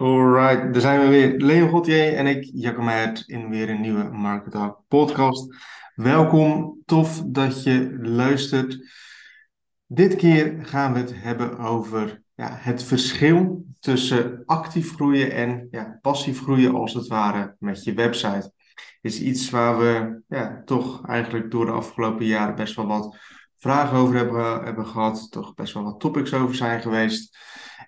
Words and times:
Alright, 0.00 0.72
daar 0.72 0.82
zijn 0.82 1.00
we 1.00 1.08
weer. 1.08 1.36
Leon 1.36 1.68
Gauthier 1.68 2.14
en 2.14 2.26
ik, 2.26 2.50
Jacco 2.52 2.82
Meijert, 2.82 3.24
in 3.26 3.48
weer 3.48 3.68
een 3.68 3.80
nieuwe 3.80 4.02
Market 4.02 4.74
podcast. 4.88 5.54
Welkom, 5.94 6.82
tof 6.84 7.22
dat 7.26 7.62
je 7.62 7.98
luistert. 8.02 8.78
Dit 9.86 10.16
keer 10.16 10.58
gaan 10.62 10.92
we 10.92 10.98
het 10.98 11.22
hebben 11.22 11.58
over 11.58 12.22
ja, 12.34 12.48
het 12.60 12.82
verschil 12.82 13.64
tussen 13.80 14.42
actief 14.46 14.94
groeien 14.94 15.32
en 15.32 15.68
ja, 15.70 15.98
passief 16.02 16.42
groeien, 16.42 16.74
als 16.74 16.94
het 16.94 17.06
ware, 17.06 17.56
met 17.58 17.84
je 17.84 17.94
website. 17.94 18.52
Is 19.00 19.20
iets 19.20 19.50
waar 19.50 19.78
we 19.78 20.22
ja, 20.28 20.62
toch 20.64 21.06
eigenlijk 21.06 21.50
door 21.50 21.66
de 21.66 21.72
afgelopen 21.72 22.26
jaren 22.26 22.54
best 22.54 22.76
wel 22.76 22.86
wat 22.86 23.16
vragen 23.60 23.96
over 23.96 24.16
hebben, 24.16 24.64
hebben 24.64 24.86
gehad, 24.86 25.30
toch 25.30 25.54
best 25.54 25.74
wel 25.74 25.82
wat 25.82 26.00
topics 26.00 26.34
over 26.34 26.54
zijn 26.54 26.80
geweest. 26.80 27.38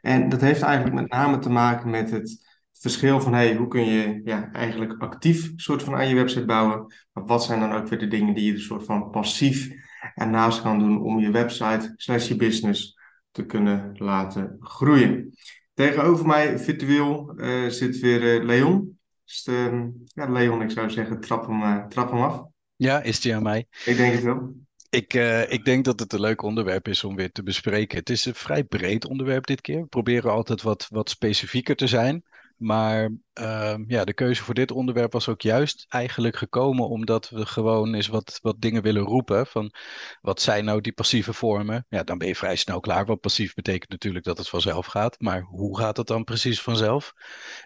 En 0.01 0.29
dat 0.29 0.41
heeft 0.41 0.63
eigenlijk 0.63 0.95
met 0.95 1.11
name 1.11 1.39
te 1.39 1.51
maken 1.51 1.91
met 1.91 2.11
het 2.11 2.51
verschil 2.73 3.21
van 3.21 3.35
hey, 3.35 3.55
hoe 3.55 3.69
kun 3.69 3.85
je 3.85 4.21
ja, 4.25 4.53
eigenlijk 4.53 5.03
actief 5.03 5.53
soort 5.57 5.83
van 5.83 5.95
aan 5.95 6.09
je 6.09 6.15
website 6.15 6.45
bouwen. 6.45 6.95
Maar 7.13 7.25
wat 7.25 7.45
zijn 7.45 7.61
dan 7.61 7.73
ook 7.73 7.89
weer 7.89 7.99
de 7.99 8.09
dingen 8.09 8.35
die 8.35 8.45
je 8.45 8.53
een 8.53 8.61
soort 8.61 8.85
van 8.85 9.11
passief 9.11 9.71
ernaast 10.15 10.63
kan 10.63 10.79
doen 10.79 11.03
om 11.03 11.19
je 11.19 11.31
website 11.31 11.93
slash 11.97 12.29
je 12.29 12.37
business 12.37 12.99
te 13.31 13.47
kunnen 13.47 13.91
laten 13.95 14.57
groeien. 14.61 15.35
Tegenover 15.75 16.27
mij 16.27 16.59
virtueel 16.59 17.33
uh, 17.37 17.69
zit 17.69 18.01
weer 18.01 18.41
uh, 18.41 18.45
Leon. 18.45 18.99
Dus, 19.25 19.47
uh, 19.51 19.85
ja, 20.05 20.29
Leon, 20.29 20.63
ik 20.63 20.71
zou 20.71 20.91
zeggen, 20.91 21.21
trap 21.21 21.47
hem, 21.47 21.63
uh, 21.63 21.87
trap 21.87 22.11
hem 22.11 22.21
af. 22.21 22.43
Ja, 22.77 23.03
is 23.03 23.21
die 23.21 23.35
aan 23.37 23.43
mij? 23.43 23.67
Ik 23.85 23.97
denk 23.97 24.15
het 24.15 24.23
wel. 24.23 24.55
Ik, 24.93 25.15
uh, 25.15 25.51
ik 25.53 25.65
denk 25.65 25.85
dat 25.85 26.01
het 26.01 26.13
een 26.13 26.21
leuk 26.21 26.43
onderwerp 26.43 26.89
is 26.89 27.05
om 27.05 27.17
weer 27.17 27.33
te 27.33 27.43
bespreken. 27.43 27.99
Het 27.99 28.11
is 28.11 28.25
een 28.25 28.35
vrij 28.35 28.65
breed 28.65 29.05
onderwerp 29.07 29.47
dit 29.47 29.61
keer. 29.61 29.81
We 29.81 29.87
proberen 29.87 30.31
altijd 30.31 30.63
wat, 30.63 30.87
wat 30.91 31.11
specifieker 31.11 31.77
te 31.77 31.87
zijn. 31.87 32.25
Maar 32.57 33.11
uh, 33.41 33.75
ja, 33.87 34.05
de 34.05 34.15
keuze 34.15 34.43
voor 34.43 34.55
dit 34.55 34.71
onderwerp 34.71 35.13
was 35.13 35.29
ook 35.29 35.41
juist 35.41 35.85
eigenlijk 35.89 36.37
gekomen 36.37 36.89
omdat 36.89 37.29
we 37.29 37.47
gewoon 37.47 37.95
eens 37.95 38.07
wat, 38.07 38.39
wat 38.43 38.61
dingen 38.61 38.83
willen 38.83 39.03
roepen. 39.03 39.47
Van 39.47 39.75
wat 40.21 40.41
zijn 40.41 40.65
nou 40.65 40.81
die 40.81 40.93
passieve 40.93 41.33
vormen? 41.33 41.87
Ja, 41.89 42.03
dan 42.03 42.19
ben 42.19 42.29
je 42.29 42.37
vrij 42.37 42.57
snel 42.57 42.81
klaar. 42.81 43.07
Want 43.07 43.21
passief 43.21 43.55
betekent 43.55 43.91
natuurlijk 43.91 44.25
dat 44.25 44.39
het 44.39 44.49
vanzelf 44.49 44.87
gaat. 44.87 45.21
Maar 45.21 45.41
hoe 45.41 45.79
gaat 45.79 45.97
het 45.97 46.07
dan 46.07 46.25
precies 46.25 46.61
vanzelf? 46.61 47.13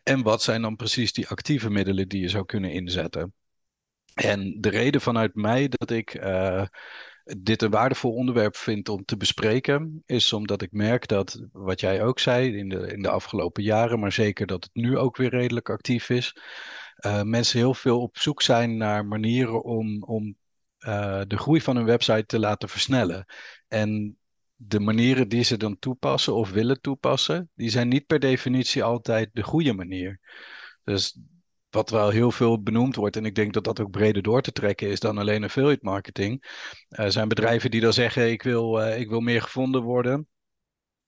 En 0.03 0.23
wat 0.23 0.43
zijn 0.43 0.63
dan 0.63 0.77
precies 0.77 1.13
die 1.13 1.29
actieve 1.29 1.71
middelen 1.71 2.09
die 2.09 2.21
je 2.21 2.29
zou 2.29 2.45
kunnen 2.45 2.73
inzetten? 2.73 3.35
En 4.15 4.61
de 4.61 4.69
reden 4.69 5.01
vanuit 5.01 5.35
mij 5.35 5.69
dat 5.69 5.91
ik 5.91 6.15
uh, 6.15 6.65
dit 7.39 7.63
een 7.63 7.71
waardevol 7.71 8.15
onderwerp 8.15 8.57
vind 8.57 8.89
om 8.89 9.05
te 9.05 9.17
bespreken, 9.17 10.03
is 10.07 10.33
omdat 10.33 10.63
ik 10.63 10.73
merk 10.73 11.09
dat, 11.09 11.43
wat 11.53 11.81
jij 11.81 12.03
ook 12.03 12.19
zei 12.19 12.57
in 12.57 12.69
de, 12.69 12.93
in 12.93 13.03
de 13.03 13.09
afgelopen 13.09 13.63
jaren, 13.63 14.01
maar 14.01 14.13
zeker 14.13 14.47
dat 14.47 14.65
het 14.65 14.75
nu 14.75 14.99
ook 14.99 15.17
weer 15.17 15.31
redelijk 15.31 15.71
actief 15.71 16.11
is, 16.11 16.37
uh, 17.07 17.23
mensen 17.23 17.59
heel 17.59 17.75
veel 17.75 18.01
op 18.01 18.19
zoek 18.19 18.43
zijn 18.43 18.77
naar 18.77 19.07
manieren 19.07 19.65
om, 19.65 20.03
om 20.03 20.37
uh, 20.79 21.23
de 21.27 21.39
groei 21.39 21.61
van 21.61 21.77
hun 21.77 21.85
website 21.85 22.27
te 22.27 22.39
laten 22.39 22.69
versnellen. 22.69 23.27
En 23.69 24.19
de 24.55 24.81
manieren 24.81 25.29
die 25.29 25.43
ze 25.43 25.57
dan 25.57 25.79
toepassen 25.79 26.35
of 26.35 26.51
willen 26.51 26.81
toepassen, 26.81 27.51
die 27.55 27.71
zijn 27.71 27.89
niet 27.89 28.07
per 28.07 28.19
definitie 28.19 28.83
altijd 28.83 29.31
de 29.33 29.43
goede 29.43 29.73
manier. 29.73 30.21
Dus 30.85 31.19
wat 31.77 31.91
wel 31.91 32.11
heel 32.11 32.31
veel 32.31 32.63
benoemd 32.63 32.97
wordt, 32.97 33.17
en 33.17 33.25
ik 33.25 33.35
denk 33.35 33.53
dat 33.53 33.65
dat 33.65 33.81
ook 33.81 33.91
breder 33.91 34.23
door 34.23 34.43
te 34.43 34.53
trekken 34.53 34.89
is 34.89 35.01
dan 35.01 35.19
alleen 35.19 35.45
affiliate 35.45 35.85
marketing. 35.85 36.45
Er 36.89 37.05
uh, 37.05 37.11
zijn 37.11 37.29
bedrijven 37.29 37.71
die 37.71 37.81
dan 37.81 37.93
zeggen: 37.93 38.31
ik 38.31 38.43
wil, 38.43 38.81
uh, 38.81 38.99
ik 39.01 39.09
wil 39.09 39.21
meer 39.21 39.43
gevonden 39.43 39.83
worden. 39.83 40.29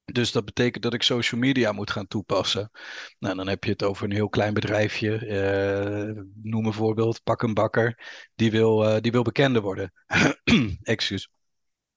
Dus 0.05 0.33
dat 0.33 0.45
betekent 0.45 0.83
dat 0.83 0.95
ik 0.95 1.03
social 1.03 1.41
media 1.41 1.73
moet 1.73 1.91
gaan 1.91 2.07
toepassen. 2.07 2.71
Nou, 3.19 3.37
dan 3.37 3.49
heb 3.49 3.65
je 3.65 3.71
het 3.71 3.83
over 3.83 4.05
een 4.05 4.13
heel 4.13 4.29
klein 4.29 4.55
bedrijfje. 4.55 5.27
Uh, 5.27 6.23
noem 6.43 6.67
een 6.67 6.73
voorbeeld, 6.73 7.23
pak 7.23 7.43
een 7.43 7.55
bakker. 7.55 8.07
Die 8.35 8.51
wil, 8.51 9.01
die 9.01 9.13
wil 9.13 9.23
bekender 9.23 9.63
worden. 9.63 9.93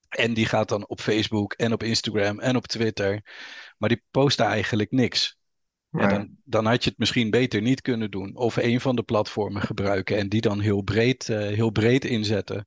En 0.09 0.33
die 0.33 0.45
gaat 0.45 0.69
dan 0.69 0.87
op 0.87 0.99
Facebook 1.01 1.53
en 1.53 1.73
op 1.73 1.83
Instagram 1.83 2.39
en 2.39 2.55
op 2.55 2.67
Twitter. 2.67 3.21
Maar 3.77 3.89
die 3.89 4.03
post 4.11 4.37
daar 4.37 4.49
eigenlijk 4.49 4.91
niks. 4.91 5.40
Ja, 5.91 6.07
dan, 6.07 6.29
dan, 6.43 6.65
had 6.65 6.83
je 6.83 6.89
het 6.89 6.99
misschien 6.99 7.29
beter 7.29 7.61
niet 7.61 7.81
kunnen 7.81 8.11
doen. 8.11 8.35
Of 8.35 8.55
een 8.55 8.81
van 8.81 8.95
de 8.95 9.03
platformen 9.03 9.61
gebruiken 9.61 10.17
en 10.17 10.29
die 10.29 10.41
dan 10.41 10.59
heel 10.59 10.81
breed, 10.81 11.27
uh, 11.27 11.37
heel 11.37 11.69
breed 11.69 12.05
inzetten. 12.05 12.65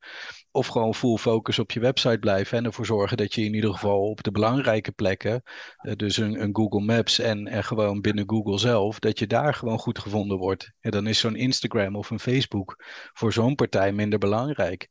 Of 0.51 0.67
gewoon 0.67 0.95
full 0.95 1.17
focus 1.17 1.59
op 1.59 1.71
je 1.71 1.81
website 1.81 2.19
blijven 2.19 2.59
en 2.59 2.65
ervoor 2.65 2.87
zorgen 2.87 3.17
dat 3.17 3.35
je 3.35 3.45
in 3.45 3.55
ieder 3.55 3.73
geval 3.73 4.09
op 4.09 4.23
de 4.23 4.31
belangrijke 4.31 4.93
plekken, 4.93 5.43
uh, 5.83 5.93
dus 5.95 6.17
een, 6.17 6.43
een, 6.43 6.57
Google 6.57 6.81
Maps 6.81 7.19
en, 7.19 7.47
en 7.47 7.65
gewoon 7.65 8.01
binnen 8.01 8.31
Google 8.31 8.59
zelf, 8.59 8.99
dat 8.99 9.19
je 9.19 9.27
daar 9.27 9.55
gewoon 9.55 9.79
goed 9.79 9.99
gevonden 9.99 10.39
wordt. 10.39 10.73
En 10.81 10.91
dan 10.91 11.07
is 11.07 11.19
zo'n 11.19 11.37
Instagram 11.37 11.97
of 11.97 12.11
een 12.11 12.21
Facebook 12.21 12.85
voor 13.13 13.33
zo'n 13.33 13.55
partij 13.55 13.93
minder 13.93 14.19
belangrijk. 14.19 14.89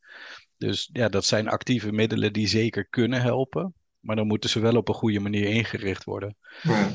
Dus 0.56 0.90
ja, 0.92 1.08
dat 1.08 1.24
zijn 1.24 1.48
actieve 1.48 1.92
middelen 1.92 2.32
die 2.32 2.48
zeker 2.48 2.86
kunnen 2.88 3.22
helpen. 3.22 3.74
Maar 4.00 4.16
dan 4.16 4.26
moeten 4.26 4.50
ze 4.50 4.60
wel 4.60 4.76
op 4.76 4.88
een 4.88 4.94
goede 4.94 5.20
manier 5.20 5.48
ingericht 5.48 6.04
worden. 6.04 6.36
Ja. 6.62 6.90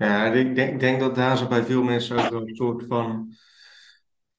Ja, 0.00 0.32
ik 0.32 0.54
denk, 0.54 0.80
denk 0.80 1.00
dat 1.00 1.14
daar 1.14 1.38
zo 1.38 1.46
bij 1.46 1.62
veel 1.62 1.82
mensen 1.82 2.32
ook 2.32 2.48
een 2.48 2.54
soort 2.54 2.84
van 2.88 3.34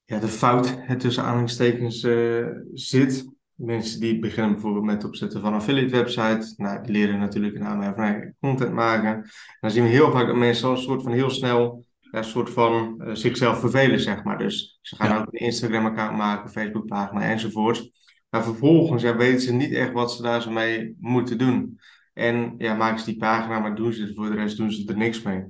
ja, 0.04 0.18
de 0.18 0.28
fout 0.28 0.76
het 0.78 1.00
tussen 1.00 1.22
aanhalingstekens 1.22 2.02
uh, 2.02 2.46
zit. 2.72 3.30
Mensen 3.54 4.00
die 4.00 4.18
beginnen 4.18 4.52
bijvoorbeeld 4.52 4.84
met 4.84 4.94
het 4.94 5.04
opzetten 5.04 5.40
van 5.40 5.52
een 5.52 5.58
affiliate 5.58 5.96
website. 5.96 6.54
Nou, 6.56 6.82
die 6.82 6.92
leren 6.92 7.18
natuurlijk 7.18 7.54
een 7.54 7.64
aanmerking 7.64 7.96
van 7.96 8.34
content 8.50 8.72
maken. 8.72 9.14
En 9.14 9.24
dan 9.60 9.70
zien 9.70 9.82
we 9.82 9.88
heel 9.88 10.10
vaak 10.10 10.26
dat 10.26 10.36
mensen 10.36 10.68
al 10.68 10.74
een 10.74 10.80
soort 10.82 11.02
van 11.02 11.12
heel 11.12 11.30
snel 11.30 11.84
een 12.10 12.24
soort 12.24 12.50
van 12.50 12.94
uh, 12.98 13.14
zichzelf 13.14 13.60
vervelen, 13.60 14.00
zeg 14.00 14.24
maar. 14.24 14.38
Dus 14.38 14.78
ze 14.80 14.96
gaan 14.96 15.08
ja. 15.08 15.18
ook 15.18 15.26
een 15.26 15.40
Instagram-account 15.40 16.16
maken, 16.16 16.50
Facebook-pagina 16.50 17.22
enzovoort. 17.22 17.90
Maar 18.30 18.44
vervolgens 18.44 19.02
ja, 19.02 19.16
weten 19.16 19.40
ze 19.40 19.52
niet 19.52 19.72
echt 19.72 19.92
wat 19.92 20.12
ze 20.12 20.22
daar 20.22 20.42
zo 20.42 20.50
mee 20.50 20.96
moeten 21.00 21.38
doen. 21.38 21.80
En 22.12 22.54
ja, 22.58 22.74
maken 22.74 22.98
ze 22.98 23.04
die 23.04 23.16
pagina, 23.16 23.58
maar 23.58 23.74
doen 23.74 23.92
ze 23.92 24.02
er 24.02 24.14
voor 24.14 24.30
de 24.30 24.34
rest 24.34 24.56
doen 24.56 24.70
ze 24.70 24.88
er 24.88 24.96
niks 24.96 25.22
mee. 25.22 25.44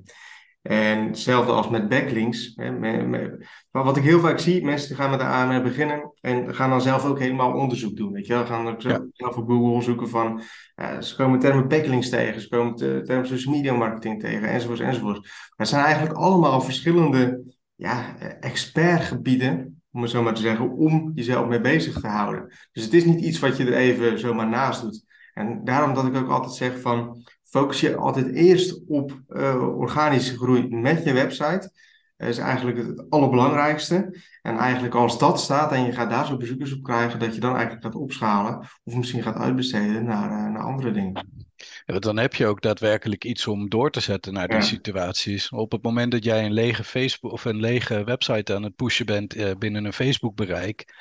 En 0.63 1.07
hetzelfde 1.07 1.53
als 1.53 1.69
met 1.69 1.89
backlinks. 1.89 2.53
Hè, 2.55 2.71
met, 2.71 3.09
met, 3.09 3.47
maar 3.71 3.85
wat 3.85 3.97
ik 3.97 4.03
heel 4.03 4.21
vaak 4.21 4.39
zie, 4.39 4.65
mensen 4.65 4.97
gaan 4.97 5.11
met 5.11 5.19
de 5.19 5.25
AMR 5.25 5.63
beginnen 5.63 6.13
en 6.21 6.55
gaan 6.55 6.71
dan 6.71 6.83
zelf 6.83 7.05
ook 7.05 7.19
helemaal 7.19 7.53
onderzoek 7.53 7.97
doen. 7.97 8.13
Weet 8.13 8.27
je 8.27 8.33
wel? 8.33 8.47
Gaan 8.47 8.69
ook 8.69 8.83
zelf, 8.83 9.03
ja. 9.13 9.27
op 9.27 9.49
Google 9.49 9.83
zoeken 9.83 10.09
van, 10.09 10.43
uh, 10.77 11.01
ze 11.01 11.17
komen 11.17 11.39
termen 11.39 11.69
backlinks 11.69 12.09
tegen, 12.09 12.41
ze 12.41 12.49
komen 12.49 12.77
termen 12.77 13.27
social 13.27 13.55
media 13.55 13.75
marketing 13.75 14.21
tegen, 14.21 14.49
enzovoort, 14.49 14.81
enzovoort. 14.81 15.19
Maar 15.19 15.53
het 15.57 15.69
zijn 15.69 15.85
eigenlijk 15.85 16.17
allemaal 16.17 16.61
verschillende 16.61 17.43
ja, 17.75 18.19
expertgebieden, 18.41 19.83
om 19.93 20.03
het 20.03 20.11
zo 20.11 20.23
maar 20.23 20.35
te 20.35 20.41
zeggen, 20.41 20.71
om 20.71 21.13
jezelf 21.15 21.49
mee 21.49 21.61
bezig 21.61 22.01
te 22.01 22.07
houden. 22.07 22.53
Dus 22.73 22.85
het 22.85 22.95
is 22.95 23.05
niet 23.05 23.21
iets 23.21 23.39
wat 23.39 23.57
je 23.57 23.65
er 23.65 23.75
even 23.75 24.19
zomaar 24.19 24.49
naast 24.49 24.83
doet. 24.83 25.05
En 25.33 25.65
daarom 25.65 25.95
dat 25.95 26.07
ik 26.07 26.17
ook 26.17 26.31
altijd 26.31 26.53
zeg 26.53 26.81
van 26.81 27.25
focus 27.43 27.81
je 27.81 27.97
altijd 27.97 28.35
eerst 28.35 28.81
op 28.89 29.21
uh, 29.29 29.79
organische 29.79 30.37
groei 30.37 30.69
met 30.69 31.05
je 31.05 31.13
website. 31.13 31.73
Dat 32.17 32.29
is 32.29 32.39
eigenlijk 32.39 32.77
het, 32.77 33.11
allerbelangrijkste. 33.11 34.21
En 34.43 34.57
eigenlijk 34.57 34.95
als 34.95 35.19
dat 35.19 35.41
staat 35.41 35.73
en 35.73 35.85
je 35.85 35.93
gaat 35.93 36.11
daar 36.11 36.27
zo 36.27 36.37
bezoekers 36.37 36.73
op 36.73 36.83
krijgen, 36.83 37.19
dat 37.19 37.35
je 37.35 37.41
dan 37.41 37.55
eigenlijk 37.55 37.85
gaat 37.85 37.95
opschalen 37.95 38.59
of 38.85 38.95
misschien 38.95 39.23
gaat 39.23 39.37
uitbesteden 39.37 40.05
naar, 40.05 40.31
uh, 40.31 40.53
naar 40.53 40.63
andere 40.63 40.91
dingen. 40.91 41.45
Ja, 41.85 41.99
dan 41.99 42.19
heb 42.19 42.35
je 42.35 42.47
ook 42.47 42.63
daadwerkelijk 42.63 43.25
iets 43.25 43.47
om 43.47 43.69
door 43.69 43.91
te 43.91 44.01
zetten 44.01 44.33
naar 44.33 44.49
die 44.49 44.57
ja. 44.57 44.63
situaties. 44.63 45.51
Op 45.51 45.73
het 45.73 45.83
moment 45.83 46.13
dat 46.13 46.25
jij 46.25 46.45
een 46.45 46.53
lege 46.53 46.85
Facebook 46.85 47.33
of 47.33 47.45
een 47.45 47.61
lege 47.61 48.05
website 48.05 48.55
aan 48.55 48.63
het 48.63 48.77
pushen 48.77 49.07
bent 49.07 49.37
uh, 49.37 49.51
binnen 49.59 49.85
een 49.85 49.93
Facebook 49.93 50.35
bereik, 50.35 50.95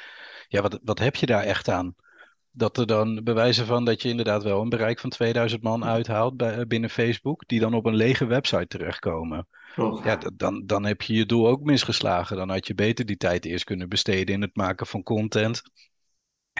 ja, 0.47 0.61
wat, 0.61 0.79
wat 0.83 0.99
heb 0.99 1.15
je 1.15 1.25
daar 1.25 1.43
echt 1.43 1.69
aan? 1.69 1.95
Dat 2.51 2.77
er 2.77 2.87
dan 2.87 3.23
bewijzen 3.23 3.65
van 3.65 3.85
dat 3.85 4.01
je 4.01 4.09
inderdaad 4.09 4.43
wel 4.43 4.61
een 4.61 4.69
bereik 4.69 4.99
van 4.99 5.09
2000 5.09 5.61
man 5.63 5.85
uithaalt 5.85 6.37
bij, 6.37 6.67
binnen 6.67 6.89
Facebook, 6.89 7.43
die 7.47 7.59
dan 7.59 7.73
op 7.73 7.85
een 7.85 7.95
lege 7.95 8.25
website 8.25 8.67
terechtkomen. 8.67 9.47
Oh. 9.75 10.05
Ja, 10.05 10.17
dan, 10.35 10.63
dan 10.65 10.85
heb 10.85 11.01
je 11.01 11.13
je 11.13 11.25
doel 11.25 11.47
ook 11.47 11.63
misgeslagen. 11.63 12.37
Dan 12.37 12.49
had 12.49 12.67
je 12.67 12.75
beter 12.75 13.05
die 13.05 13.17
tijd 13.17 13.45
eerst 13.45 13.63
kunnen 13.63 13.89
besteden 13.89 14.35
in 14.35 14.41
het 14.41 14.55
maken 14.55 14.87
van 14.87 15.03
content. 15.03 15.61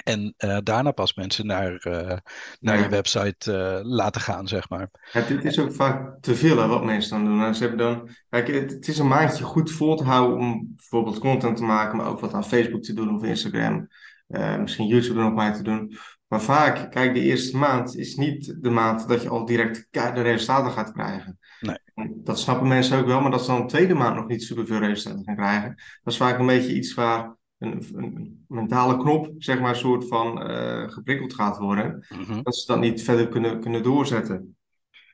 En 0.03 0.33
uh, 0.37 0.57
daarna 0.63 0.91
pas 0.91 1.13
mensen 1.13 1.45
naar, 1.45 1.85
uh, 1.87 2.17
naar 2.59 2.77
ja. 2.77 2.83
je 2.83 2.89
website 2.89 3.51
uh, 3.51 3.91
laten 3.91 4.21
gaan, 4.21 4.47
zeg 4.47 4.69
maar. 4.69 4.89
Dit 5.27 5.45
is 5.45 5.59
ook 5.59 5.73
vaak 5.73 6.21
te 6.21 6.35
veel 6.35 6.57
hè, 6.57 6.67
wat 6.67 6.83
mensen 6.83 7.11
dan 7.11 7.25
doen. 7.25 7.55
Ze 7.55 7.61
hebben 7.65 7.85
dan, 7.85 8.09
kijk, 8.29 8.47
het, 8.47 8.71
het, 8.71 8.87
is 8.87 8.97
een 8.97 9.07
maandje 9.07 9.43
goed 9.43 9.71
vol 9.71 9.95
te 9.95 10.03
houden 10.03 10.37
om 10.37 10.73
bijvoorbeeld 10.75 11.19
content 11.19 11.57
te 11.57 11.63
maken, 11.63 11.97
maar 11.97 12.07
ook 12.07 12.19
wat 12.19 12.33
aan 12.33 12.45
Facebook 12.45 12.81
te 12.81 12.93
doen 12.93 13.15
of 13.15 13.23
Instagram. 13.23 13.87
Uh, 14.31 14.57
misschien 14.57 14.87
YouTube 14.87 15.19
er 15.19 15.25
nog 15.25 15.33
bij 15.33 15.53
te 15.53 15.63
doen. 15.63 15.97
Maar 16.27 16.41
vaak, 16.41 16.91
kijk, 16.91 17.13
de 17.13 17.21
eerste 17.21 17.57
maand 17.57 17.97
is 17.97 18.15
niet 18.15 18.55
de 18.61 18.69
maand 18.69 19.07
dat 19.07 19.21
je 19.21 19.29
al 19.29 19.45
direct 19.45 19.87
de 19.91 20.21
resultaten 20.21 20.71
gaat 20.71 20.91
krijgen. 20.91 21.39
Nee. 21.59 21.77
Dat 22.15 22.39
snappen 22.39 22.67
mensen 22.67 22.99
ook 22.99 23.05
wel, 23.05 23.21
maar 23.21 23.31
dat 23.31 23.41
ze 23.41 23.51
dan 23.51 23.61
de 23.61 23.67
tweede 23.67 23.93
maand 23.93 24.15
nog 24.15 24.27
niet 24.27 24.43
superveel 24.43 24.79
resultaten 24.79 25.25
gaan 25.25 25.35
krijgen. 25.35 25.75
Dat 26.03 26.13
is 26.13 26.19
vaak 26.19 26.39
een 26.39 26.45
beetje 26.45 26.75
iets 26.75 26.93
waar 26.93 27.35
een, 27.57 27.83
een 27.93 28.45
mentale 28.47 28.97
knop, 28.97 29.33
zeg 29.37 29.59
maar, 29.59 29.69
een 29.69 29.75
soort 29.75 30.07
van 30.07 30.51
uh, 30.51 30.89
geprikkeld 30.89 31.33
gaat 31.33 31.57
worden. 31.57 32.05
Mm 32.09 32.23
-hmm. 32.23 32.43
Dat 32.43 32.55
ze 32.55 32.71
dat 32.71 32.79
niet 32.79 33.03
verder 33.03 33.27
kunnen, 33.27 33.59
kunnen 33.59 33.83
doorzetten. 33.83 34.55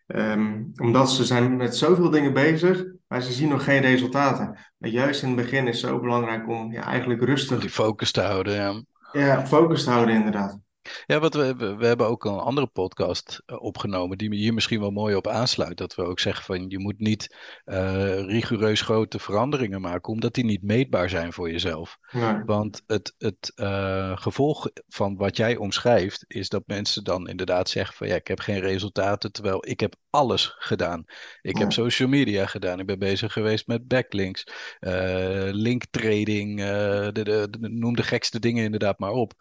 Ehm, 0.07 0.63
omdat 0.75 1.11
ze 1.11 1.25
zijn 1.25 1.55
met 1.55 1.75
zoveel 1.75 2.09
dingen 2.09 2.33
bezig, 2.33 2.85
maar 3.07 3.21
ze 3.21 3.31
zien 3.31 3.49
nog 3.49 3.63
geen 3.63 3.81
resultaten. 3.81 4.57
Maar 4.77 4.89
juist 4.89 5.21
in 5.21 5.27
het 5.27 5.37
begin 5.37 5.67
is 5.67 5.81
het 5.81 5.91
zo 5.91 5.99
belangrijk 5.99 6.47
om 6.47 6.71
ja, 6.71 6.83
eigenlijk 6.83 7.21
rustig 7.21 7.59
die 7.59 7.69
focus 7.69 8.11
te 8.11 8.21
houden, 8.21 8.53
ja. 8.53 8.81
Ja, 9.13 9.45
focus 9.45 9.85
houden, 9.87 10.15
inderdaad. 10.15 10.66
Ja, 11.05 11.19
wat 11.19 11.33
we, 11.33 11.55
we, 11.55 11.85
hebben 11.85 12.07
ook 12.07 12.25
een 12.25 12.37
andere 12.37 12.67
podcast 12.67 13.41
eh, 13.45 13.61
opgenomen 13.61 14.17
die 14.17 14.35
hier 14.35 14.53
misschien 14.53 14.79
wel 14.79 14.91
mooi 14.91 15.15
op 15.15 15.27
aansluit. 15.27 15.77
Dat 15.77 15.95
we 15.95 16.03
ook 16.03 16.19
zeggen 16.19 16.45
van 16.45 16.65
je 16.69 16.79
moet 16.79 16.99
niet 16.99 17.35
eh, 17.65 18.19
rigoureus 18.19 18.81
grote 18.81 19.19
veranderingen 19.19 19.81
maken, 19.81 20.13
omdat 20.13 20.33
die 20.33 20.45
niet 20.45 20.63
meetbaar 20.63 21.09
zijn 21.09 21.33
voor 21.33 21.51
jezelf. 21.51 21.97
Nee, 22.11 22.43
Want 22.45 22.81
het, 22.87 23.13
het 23.17 23.51
eh, 23.55 24.17
gevolg 24.17 24.67
van 24.87 25.15
wat 25.15 25.37
jij 25.37 25.55
omschrijft 25.55 26.25
is 26.27 26.49
dat 26.49 26.63
mensen 26.65 27.03
dan 27.03 27.27
inderdaad 27.27 27.69
zeggen 27.69 27.95
van 27.95 28.07
ja, 28.07 28.15
ik 28.15 28.27
heb 28.27 28.39
geen 28.39 28.59
resultaten, 28.59 29.31
terwijl 29.31 29.67
ik 29.67 29.79
heb 29.79 29.95
alles 30.09 30.55
gedaan. 30.57 31.05
Ik 31.41 31.57
heb 31.57 31.71
social 31.71 32.09
media 32.09 32.45
gedaan, 32.45 32.79
ik 32.79 32.85
ben 32.85 32.99
bezig 32.99 33.33
geweest 33.33 33.67
met 33.67 33.87
backlinks, 33.87 34.43
eh 34.79 35.47
link 35.51 35.83
trading, 35.89 36.57
de, 36.57 37.09
de, 37.13 37.23
de- 37.23 37.69
noem 37.69 37.95
de 37.95 38.03
gekste 38.03 38.39
dingen 38.39 38.63
inderdaad 38.63 38.99
maar 38.99 39.11
op. 39.11 39.33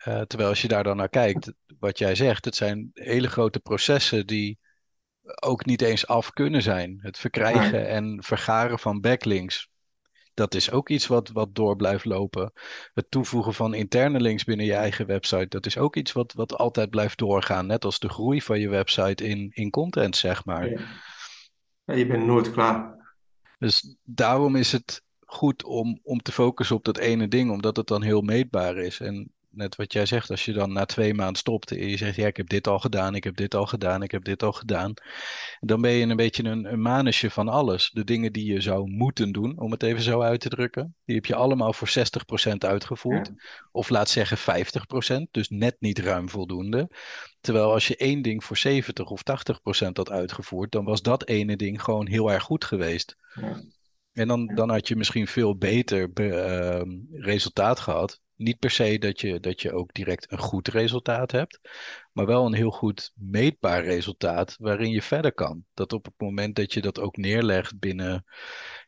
Eh, 0.00 0.20
terwijl 0.20 0.48
als 0.48 0.62
je 0.62 0.68
daar 0.68 0.84
dan 0.84 0.96
naar 0.96 1.08
kijkt, 1.08 1.52
wat 1.78 1.98
jij 1.98 2.14
zegt, 2.14 2.44
het 2.44 2.56
zijn 2.56 2.90
hele 2.92 3.28
grote 3.28 3.60
processen 3.60 4.26
die 4.26 4.58
ook 5.40 5.64
niet 5.66 5.82
eens 5.82 6.06
af 6.06 6.30
kunnen 6.30 6.62
zijn. 6.62 6.98
Het 7.02 7.18
verkrijgen 7.18 7.88
en 7.88 8.22
vergaren 8.22 8.78
van 8.78 9.00
backlinks, 9.00 9.68
dat 10.34 10.54
is 10.54 10.70
ook 10.70 10.88
iets 10.88 11.06
wat, 11.06 11.28
wat 11.28 11.54
door 11.54 11.76
blijft 11.76 12.04
lopen. 12.04 12.52
Het 12.94 13.10
toevoegen 13.10 13.54
van 13.54 13.74
interne 13.74 14.20
links 14.20 14.44
binnen 14.44 14.66
je 14.66 14.74
eigen 14.74 15.06
website, 15.06 15.48
dat 15.48 15.66
is 15.66 15.78
ook 15.78 15.96
iets 15.96 16.12
wat, 16.12 16.32
wat 16.32 16.56
altijd 16.56 16.90
blijft 16.90 17.18
doorgaan. 17.18 17.66
Net 17.66 17.84
als 17.84 17.98
de 17.98 18.08
groei 18.08 18.42
van 18.42 18.60
je 18.60 18.68
website 18.68 19.24
in, 19.24 19.50
in 19.52 19.70
content, 19.70 20.16
zeg 20.16 20.44
maar. 20.44 20.70
ja. 20.70 20.80
Ja, 21.84 21.94
je 21.94 22.06
bent 22.06 22.26
nooit 22.26 22.50
klaar. 22.50 22.98
Dus 23.58 23.96
daarom 24.02 24.56
is 24.56 24.72
het 24.72 25.02
goed 25.20 25.64
om, 25.64 26.00
om 26.02 26.22
te 26.22 26.32
focussen 26.32 26.76
op 26.76 26.84
dat 26.84 26.98
ene 26.98 27.28
ding, 27.28 27.50
omdat 27.50 27.76
het 27.76 27.86
dan 27.86 28.02
heel 28.02 28.20
meetbaar 28.20 28.76
is. 28.76 29.00
En 29.00 29.32
net 29.50 29.76
wat 29.76 29.92
jij 29.92 30.06
zegt, 30.06 30.30
als 30.30 30.44
je 30.44 30.52
dan 30.52 30.72
na 30.72 30.84
twee 30.84 31.14
maanden 31.14 31.36
stopt 31.36 31.70
en 31.70 31.88
je 31.88 31.96
zegt, 31.96 32.16
ja, 32.16 32.26
ik 32.26 32.36
heb 32.36 32.48
dit 32.48 32.66
al 32.66 32.78
gedaan, 32.78 33.14
ik 33.14 33.24
heb 33.24 33.36
dit 33.36 33.54
al 33.54 33.66
gedaan, 33.66 34.02
ik 34.02 34.10
heb 34.10 34.24
dit 34.24 34.42
al 34.42 34.52
gedaan. 34.52 34.94
Dan 35.60 35.80
ben 35.80 35.90
je 35.90 36.06
een 36.06 36.16
beetje 36.16 36.44
een, 36.44 36.72
een 36.72 36.82
manusje 36.82 37.30
van 37.30 37.48
alles. 37.48 37.90
De 37.92 38.04
dingen 38.04 38.32
die 38.32 38.52
je 38.52 38.60
zou 38.60 38.90
moeten 38.90 39.32
doen, 39.32 39.58
om 39.58 39.70
het 39.70 39.82
even 39.82 40.02
zo 40.02 40.20
uit 40.20 40.40
te 40.40 40.48
drukken, 40.48 40.94
die 41.04 41.14
heb 41.14 41.26
je 41.26 41.34
allemaal 41.34 41.72
voor 41.72 41.88
60% 41.88 42.52
uitgevoerd. 42.58 43.26
Ja, 43.26 43.34
Of 43.72 43.88
laat 43.88 44.08
zeggen 44.08 44.38
50%, 44.38 45.30
dus 45.30 45.48
net 45.48 45.76
niet 45.78 45.98
ruim 45.98 46.28
voldoende. 46.28 46.90
Terwijl 47.40 47.72
als 47.72 47.88
je 47.88 47.96
één 47.96 48.22
ding 48.22 48.44
voor 48.44 48.56
70 48.56 49.10
of 49.10 49.22
80% 49.22 49.92
had 49.92 50.10
uitgevoerd, 50.10 50.72
dan 50.72 50.84
was 50.84 51.02
dat 51.02 51.26
ene 51.28 51.56
ding 51.56 51.82
gewoon 51.82 52.06
heel 52.06 52.32
erg 52.32 52.42
goed 52.42 52.64
geweest. 52.64 53.16
ja, 53.34 53.62
En 54.12 54.28
dan, 54.28 54.46
dan 54.54 54.70
had 54.70 54.88
je 54.88 54.96
misschien 54.96 55.26
veel 55.26 55.56
beter 55.56 56.12
be- 56.12 56.34
ehm, 56.40 56.90
resultaat 57.12 57.80
gehad. 57.80 58.20
Niet 58.40 58.58
per 58.58 58.70
se 58.70 58.98
dat 58.98 59.20
je, 59.20 59.40
dat 59.40 59.62
je 59.62 59.72
ook 59.72 59.92
direct 59.94 60.32
een 60.32 60.38
goed 60.38 60.68
resultaat 60.68 61.30
hebt, 61.30 61.60
maar 62.12 62.26
wel 62.26 62.46
een 62.46 62.54
heel 62.54 62.70
goed 62.70 63.12
meetbaar 63.14 63.84
resultaat 63.84 64.56
waarin 64.58 64.90
je 64.90 65.02
verder 65.02 65.32
kan. 65.32 65.64
Dat 65.74 65.92
op 65.92 66.04
het 66.04 66.14
moment 66.18 66.56
dat 66.56 66.72
je 66.72 66.80
dat 66.80 67.00
ook 67.00 67.16
neerlegt 67.16 67.78
binnen 67.78 68.24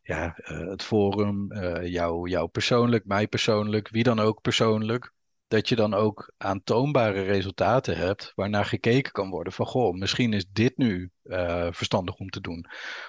ja, 0.02 0.37
eh, 0.37 0.69
het 0.69 0.82
forum, 0.82 1.52
eh, 1.52 1.87
jou, 1.87 2.28
jou 2.28 2.49
persoonlijk, 2.49 3.04
mij 3.04 3.28
persoonlijk, 3.28 3.88
wie 3.88 4.02
dan 4.02 4.20
ook 4.20 4.40
persoonlijk, 4.40 5.12
dat 5.49 5.69
je 5.69 5.76
dan 5.76 5.94
ook 5.94 6.32
aantoonbare 6.37 7.22
resultaten 7.22 7.96
hebt 7.96 8.32
waarnaar 8.34 8.64
gekeken 8.64 9.12
kan 9.12 9.31
worden 9.31 9.52
van 9.52 9.66
goh, 9.66 9.94
misschien 9.94 10.32
is 10.32 10.46
dit 10.49 10.76
nu 10.76 11.10
eh, 11.22 11.69
verstandig 11.70 12.14
om 12.14 12.28
te 12.28 12.40
doen. 12.40 12.66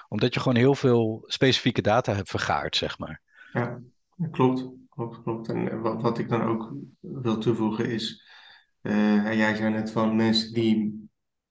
Omdat 0.08 0.34
je 0.34 0.40
gewoon 0.40 0.58
heel 0.58 0.74
veel 0.74 1.24
specifieke 1.26 1.82
data 1.82 2.14
hebt 2.14 2.30
vergaard, 2.30 2.76
zeg 2.76 2.98
maar. 2.98 3.22
ja. 3.52 3.80
Klopt, 4.30 4.68
klopt, 4.94 5.22
klopt. 5.22 5.48
En 5.48 5.80
wat, 5.80 6.02
wat 6.02 6.18
ik 6.18 6.28
dan 6.28 6.42
ook 6.42 6.72
wil 7.00 7.38
toevoegen 7.38 7.90
is, 7.90 8.24
eh, 8.80 9.26
en 9.26 9.36
jij 9.36 9.54
zei 9.54 9.72
net 9.72 9.90
van 9.90 10.16
mensen 10.16 10.54
die 10.54 11.02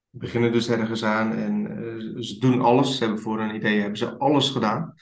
beginnen 0.10 0.51
dus 0.51 0.69
ergens 0.69 1.04
aan 1.04 1.34
en 1.34 1.68
eh, 1.68 2.22
ze 2.22 2.40
doen 2.40 2.62
alles. 2.62 2.98
Ze 2.98 3.04
hebben 3.04 3.22
voor 3.22 3.40
een 3.40 3.56
idee, 3.56 3.80
hebben 3.80 3.98
ze 3.98 4.18
alles 4.18 4.50
gedaan. 4.50 4.94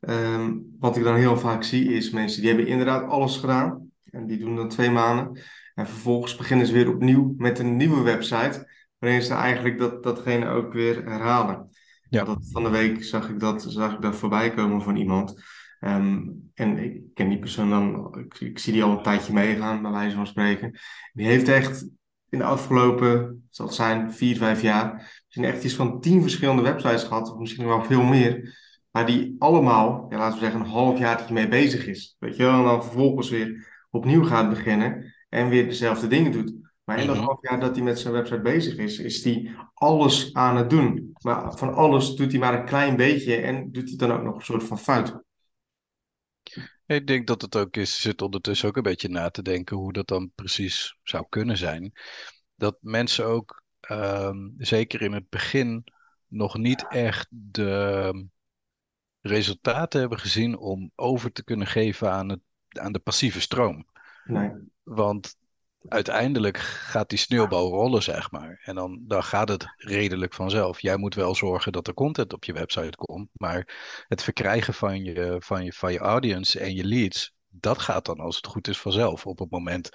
Ehm, 0.00 0.54
wat 0.78 0.96
ik 0.96 1.04
dan 1.04 1.14
heel 1.14 1.36
vaak 1.36 1.62
zie 1.62 1.92
is 1.92 2.10
mensen 2.10 2.40
die 2.40 2.50
hebben 2.50 2.68
inderdaad 2.68 3.10
alles 3.10 3.36
gedaan. 3.36 3.90
En 4.10 4.26
die 4.26 4.38
doen 4.38 4.56
dan 4.56 4.68
twee 4.68 4.90
maanden. 4.90 5.42
En 5.74 5.86
vervolgens 5.86 6.36
beginnen 6.36 6.66
ze 6.66 6.72
weer 6.72 6.88
opnieuw 6.88 7.34
met 7.36 7.58
een 7.58 7.76
nieuwe 7.76 8.02
website. 8.02 8.70
Waarin 8.98 9.22
ze 9.22 9.34
eigenlijk 9.34 9.78
dat, 9.78 10.02
datgene 10.02 10.48
ook 10.48 10.72
weer 10.72 11.04
herhalen. 11.04 11.68
Ja. 12.08 12.24
Dat, 12.24 12.48
van 12.50 12.62
de 12.62 12.70
week 12.70 13.04
zag 13.04 13.28
ik 13.28 13.40
dat, 13.40 13.64
zag 13.68 13.94
ik 13.94 14.00
dat 14.00 14.16
voorbij 14.16 14.50
komen 14.50 14.82
van 14.82 14.96
iemand. 14.96 15.42
Ehm, 15.80 16.22
en 16.54 16.78
ik 16.78 17.00
ken 17.14 17.28
die 17.28 17.38
persoon 17.38 17.70
dan, 17.70 18.14
ik, 18.18 18.40
ik 18.40 18.58
zie 18.58 18.72
die 18.72 18.82
al 18.82 18.90
een 18.96 19.02
tijdje 19.02 19.32
meegaan, 19.32 19.82
bij 19.82 19.90
wijze 19.90 20.16
van 20.16 20.26
spreken. 20.26 20.78
Die 21.12 21.26
heeft 21.26 21.48
echt 21.48 21.88
in 22.28 22.38
de 22.38 22.44
afgelopen, 22.44 23.46
zal 23.50 23.66
het 23.66 23.74
zijn, 23.74 24.12
vier, 24.12 24.36
vijf 24.36 24.62
jaar, 24.62 24.92
misschien 25.24 25.44
echt 25.44 25.64
iets 25.64 25.74
van 25.74 26.00
tien 26.00 26.22
verschillende 26.22 26.62
websites 26.62 27.02
gehad, 27.04 27.32
of 27.32 27.38
misschien 27.38 27.66
wel 27.66 27.84
veel 27.84 28.02
meer. 28.02 28.58
Maar 28.90 29.06
die 29.06 29.36
allemaal, 29.38 30.06
ja, 30.08 30.16
laten 30.18 30.38
we 30.38 30.44
zeggen, 30.44 30.60
een 30.60 30.66
half 30.66 30.98
jaar 30.98 31.26
mee 31.32 31.48
bezig 31.48 31.86
is. 31.86 32.16
Weet 32.18 32.36
je 32.36 32.42
wel, 32.42 32.58
en 32.58 32.64
dan 32.64 32.82
vervolgens 32.84 33.30
weer 33.30 33.66
opnieuw 33.90 34.24
gaat 34.24 34.48
beginnen 34.48 35.14
en 35.28 35.48
weer 35.48 35.64
dezelfde 35.64 36.06
dingen 36.06 36.32
doet. 36.32 36.54
Maar 36.84 36.98
in 37.00 37.06
dat 37.06 37.16
Mhm. 37.16 37.24
half 37.24 37.38
jaar 37.40 37.60
dat 37.60 37.74
hij 37.74 37.84
met 37.84 37.98
zijn 37.98 38.12
website 38.12 38.40
bezig 38.40 38.76
is, 38.76 38.98
is 38.98 39.24
hij 39.24 39.54
alles 39.74 40.34
aan 40.34 40.56
het 40.56 40.70
doen. 40.70 41.12
Maar 41.22 41.56
van 41.56 41.74
alles 41.74 42.14
doet 42.14 42.30
hij 42.30 42.40
maar 42.40 42.54
een 42.58 42.64
klein 42.64 42.96
beetje 42.96 43.36
en 43.36 43.72
doet 43.72 43.88
hij 43.88 43.96
dan 43.96 44.12
ook 44.12 44.22
nog 44.22 44.34
een 44.36 44.44
soort 44.44 44.64
van 44.64 44.78
fout. 44.78 45.24
Ik 46.86 47.06
denk 47.06 47.26
dat 47.26 47.42
het 47.42 47.56
ook 47.56 47.76
is, 47.76 48.00
zit 48.00 48.22
ondertussen 48.22 48.68
ook 48.68 48.76
een 48.76 48.82
beetje 48.82 49.08
na 49.08 49.30
te 49.30 49.42
denken 49.42 49.76
hoe 49.76 49.92
dat 49.92 50.06
dan 50.06 50.32
precies 50.34 50.98
zou 51.02 51.26
kunnen 51.28 51.56
zijn. 51.56 51.92
Dat 52.54 52.76
mensen 52.80 53.26
ook, 53.26 53.62
ehm, 53.80 54.48
zeker 54.58 55.02
in 55.02 55.12
het 55.12 55.28
begin, 55.28 55.84
nog 56.28 56.56
niet 56.56 56.86
echt 56.88 57.26
de 57.30 58.28
resultaten 59.20 60.00
hebben 60.00 60.18
gezien 60.18 60.56
om 60.56 60.90
over 60.94 61.32
te 61.32 61.44
kunnen 61.44 61.66
geven 61.66 62.10
aan 62.10 62.28
het, 62.28 62.40
aan 62.68 62.92
de 62.92 62.98
passieve 62.98 63.40
stroom. 63.40 63.86
Nee, 64.24 64.50
Want 64.82 65.36
uiteindelijk 65.88 66.58
gaat 66.58 67.08
die 67.08 67.18
sneeuwbal 67.18 67.70
rollen, 67.70 68.02
zeg 68.02 68.30
maar. 68.30 68.60
En 68.64 68.74
dan, 68.74 69.04
dan 69.06 69.22
gaat 69.22 69.48
het 69.48 69.64
redelijk 69.76 70.34
vanzelf. 70.34 70.80
Jij 70.80 70.96
moet 70.96 71.14
wel 71.14 71.34
zorgen 71.34 71.72
dat 71.72 71.86
er 71.86 71.94
content 71.94 72.32
op 72.32 72.44
je 72.44 72.52
website 72.52 72.96
komt. 72.96 73.28
Maar 73.32 73.74
het 74.08 74.22
verkrijgen 74.22 74.74
van 74.74 75.04
je, 75.04 75.36
van 75.38 75.64
je, 75.64 75.72
van 75.72 75.92
je 75.92 75.98
audience 75.98 76.60
en 76.60 76.74
je 76.74 76.84
leads, 76.84 77.34
dat 77.48 77.78
gaat 77.78 78.04
dan 78.04 78.18
als 78.18 78.36
het 78.36 78.46
goed 78.46 78.68
is 78.68 78.78
vanzelf. 78.78 79.26
Op 79.26 79.38
het 79.38 79.50
moment 79.50 79.90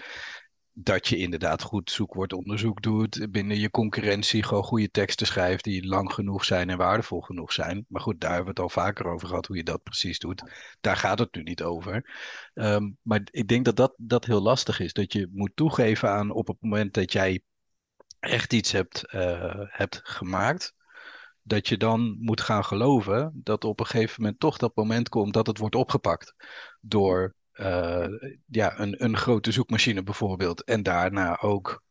dat 0.73 1.07
je 1.07 1.17
inderdaad 1.17 1.61
goed 1.61 1.91
zoekwoordonderzoek 1.91 2.81
doet, 2.81 3.31
binnen 3.31 3.59
je 3.59 3.69
concurrentie 3.69 4.43
gewoon 4.43 4.63
goede 4.63 4.89
teksten 4.89 5.27
schrijft 5.27 5.63
die 5.63 5.87
lang 5.87 6.13
genoeg 6.13 6.45
zijn 6.45 6.69
en 6.69 6.77
waardevol 6.77 7.21
genoeg 7.21 7.53
zijn. 7.53 7.85
Maar 7.87 8.01
goed, 8.01 8.21
daar 8.21 8.33
hebben 8.33 8.55
we 8.55 8.61
het 8.61 8.69
al 8.71 8.83
vaker 8.83 9.05
over 9.05 9.27
gehad, 9.27 9.45
hoe 9.45 9.55
je 9.55 9.63
dat 9.63 9.83
precies 9.83 10.19
doet. 10.19 10.43
Daar 10.81 10.97
gaat 10.97 11.19
het 11.19 11.35
nu 11.35 11.43
niet 11.43 11.63
over. 11.63 12.09
Um, 12.53 12.97
maar 13.01 13.21
ik 13.31 13.47
denk 13.47 13.65
dat, 13.65 13.75
dat 13.75 13.93
dat 13.97 14.25
heel 14.25 14.41
lastig 14.41 14.79
is. 14.79 14.93
Dat 14.93 15.13
je 15.13 15.29
moet 15.31 15.55
toegeven 15.55 16.09
aan 16.09 16.31
op 16.31 16.47
het 16.47 16.57
moment 16.59 16.93
dat 16.93 17.11
jij 17.11 17.43
echt 18.19 18.53
iets 18.53 18.71
hebt, 18.71 19.13
uh, 19.13 19.53
hebt 19.67 19.99
gemaakt. 20.03 20.73
Dat 21.43 21.67
je 21.67 21.77
dan 21.77 22.17
moet 22.19 22.41
gaan 22.41 22.65
geloven 22.65 23.41
dat 23.43 23.63
op 23.63 23.79
een 23.79 23.85
gegeven 23.85 24.21
moment 24.21 24.39
toch 24.39 24.57
dat 24.57 24.75
moment 24.75 25.09
komt 25.09 25.33
dat 25.33 25.47
het 25.47 25.57
wordt 25.57 25.75
opgepakt 25.75 26.33
door 26.81 27.35
uh, 27.61 28.07
ja, 28.45 28.79
een, 28.79 29.03
een 29.03 29.17
grote 29.17 29.51
zoekmachine 29.51 30.03
bijvoorbeeld. 30.03 30.63
En 30.63 30.83
daarna 30.83 31.39
ook 31.39 31.83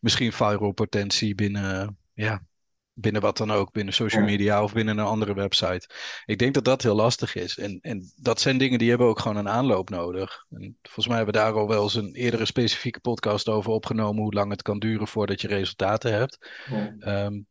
misschien 0.00 0.32
viral 0.32 0.72
potentie 0.72 1.34
binnen, 1.34 1.98
ja, 2.12 2.42
binnen 2.92 3.22
wat 3.22 3.36
dan 3.36 3.50
ook, 3.50 3.72
binnen 3.72 3.94
social 3.94 4.22
media 4.22 4.62
of 4.62 4.72
binnen 4.72 4.98
een 4.98 5.04
andere 5.04 5.34
website. 5.34 5.88
Ik 6.24 6.38
denk 6.38 6.54
dat 6.54 6.64
dat 6.64 6.82
heel 6.82 6.94
lastig 6.94 7.34
is. 7.34 7.58
En, 7.58 7.78
en 7.80 8.12
dat 8.16 8.40
zijn 8.40 8.58
dingen 8.58 8.78
die 8.78 8.88
hebben 8.88 9.06
ook 9.06 9.20
gewoon 9.20 9.36
een 9.36 9.48
aanloop 9.48 9.90
nodig. 9.90 10.44
En 10.50 10.78
volgens 10.82 11.06
mij 11.06 11.16
hebben 11.16 11.34
we 11.34 11.40
daar 11.40 11.52
al 11.52 11.68
wel 11.68 11.82
eens 11.82 11.94
een 11.94 12.14
eerdere 12.14 12.44
specifieke 12.44 13.00
podcast 13.00 13.48
over 13.48 13.70
opgenomen, 13.70 14.22
hoe 14.22 14.34
lang 14.34 14.50
het 14.50 14.62
kan 14.62 14.78
duren 14.78 15.08
voordat 15.08 15.40
je 15.40 15.48
resultaten 15.48 16.12
hebt. 16.12 16.50
ja. 16.98 17.24
Um, 17.24 17.46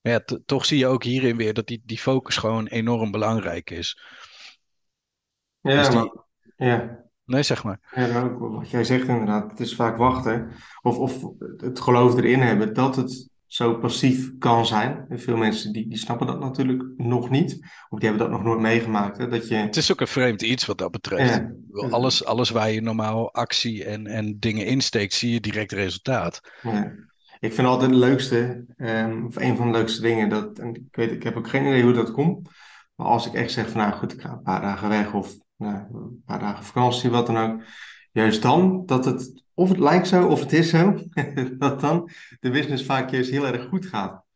ja, 0.00 0.24
toch 0.46 0.64
zie 0.64 0.78
je 0.78 0.86
ook 0.86 1.02
hierin 1.02 1.36
weer 1.36 1.54
dat 1.54 1.66
die, 1.66 1.82
die 1.84 1.98
focus 1.98 2.36
gewoon 2.36 2.66
enorm 2.66 3.10
belangrijk 3.10 3.70
is. 3.70 4.00
Ja, 5.60 5.76
dus 5.76 5.88
die... 5.88 5.96
maar, 5.96 6.26
ja. 6.58 7.06
Nee, 7.24 7.42
zeg 7.42 7.64
maar. 7.64 7.80
Ja, 7.94 8.06
nou, 8.06 8.38
wat 8.38 8.70
jij 8.70 8.84
zegt 8.84 9.08
inderdaad, 9.08 9.50
het 9.50 9.60
is 9.60 9.74
vaak 9.74 9.96
wachten. 9.96 10.50
Of, 10.82 10.98
of 10.98 11.22
het 11.56 11.80
geloof 11.80 12.16
erin 12.16 12.40
hebben 12.40 12.74
dat 12.74 12.96
het 12.96 13.28
zo 13.46 13.74
passief 13.74 14.38
kan 14.38 14.66
zijn. 14.66 15.04
En 15.08 15.20
veel 15.20 15.36
mensen 15.36 15.72
die, 15.72 15.88
die 15.88 15.98
snappen 15.98 16.26
dat 16.26 16.40
natuurlijk 16.40 16.84
nog 16.96 17.30
niet. 17.30 17.52
Of 17.88 17.98
die 17.98 18.08
hebben 18.08 18.28
dat 18.28 18.36
nog 18.36 18.46
nooit 18.46 18.60
meegemaakt. 18.60 19.18
Hè? 19.18 19.28
Dat 19.28 19.48
je... 19.48 19.54
Het 19.54 19.76
is 19.76 19.92
ook 19.92 20.00
een 20.00 20.06
vreemd 20.06 20.42
iets 20.42 20.66
wat 20.66 20.78
dat 20.78 20.90
betreft. 20.90 21.34
Ja. 21.34 21.52
Alles, 21.90 22.24
alles 22.24 22.50
waar 22.50 22.70
je 22.70 22.80
normaal 22.80 23.32
actie 23.32 23.84
en, 23.84 24.06
en 24.06 24.38
dingen 24.38 24.66
insteekt, 24.66 25.14
zie 25.14 25.32
je 25.32 25.40
direct 25.40 25.72
resultaat. 25.72 26.40
Ja. 26.62 26.92
Ik 27.40 27.52
vind 27.54 27.66
altijd 27.66 27.90
het 27.90 28.00
leukste, 28.00 28.64
ehm, 28.76 29.24
of 29.26 29.36
een 29.36 29.56
van 29.56 29.66
de 29.72 29.78
leukste 29.78 30.00
dingen, 30.00 30.28
dat, 30.28 30.58
en 30.58 30.74
ik 30.74 30.96
weet, 30.96 31.10
ik 31.10 31.22
heb 31.22 31.36
ook 31.36 31.48
geen 31.48 31.66
idee 31.66 31.82
hoe 31.82 31.92
dat 31.92 32.10
komt, 32.10 32.48
maar 32.94 33.06
als 33.06 33.26
ik 33.26 33.32
echt 33.32 33.50
zeg 33.50 33.70
van 33.70 33.80
nou 33.80 33.92
goed, 33.92 34.12
ik 34.12 34.20
ga 34.20 34.30
een 34.30 34.42
paar 34.42 34.60
dagen 34.60 34.88
weg 34.88 35.12
of 35.12 35.34
nou, 35.58 35.76
een 35.76 36.22
paar 36.26 36.38
dagen 36.38 36.64
vakantie, 36.64 37.10
wat 37.10 37.26
dan 37.26 37.36
ook, 37.36 37.62
juist 38.12 38.42
dan 38.42 38.82
dat 38.86 39.04
het, 39.04 39.42
of 39.54 39.68
het 39.68 39.78
lijkt 39.78 40.08
zo 40.08 40.26
of 40.26 40.40
het 40.40 40.52
is 40.52 40.68
zo, 40.68 40.98
dat 41.58 41.80
dan 41.80 42.10
de 42.40 42.50
business 42.50 42.84
vaak 42.84 43.10
juist 43.10 43.30
heel 43.30 43.46
erg 43.46 43.68
goed 43.68 43.86
gaat. 43.86 44.26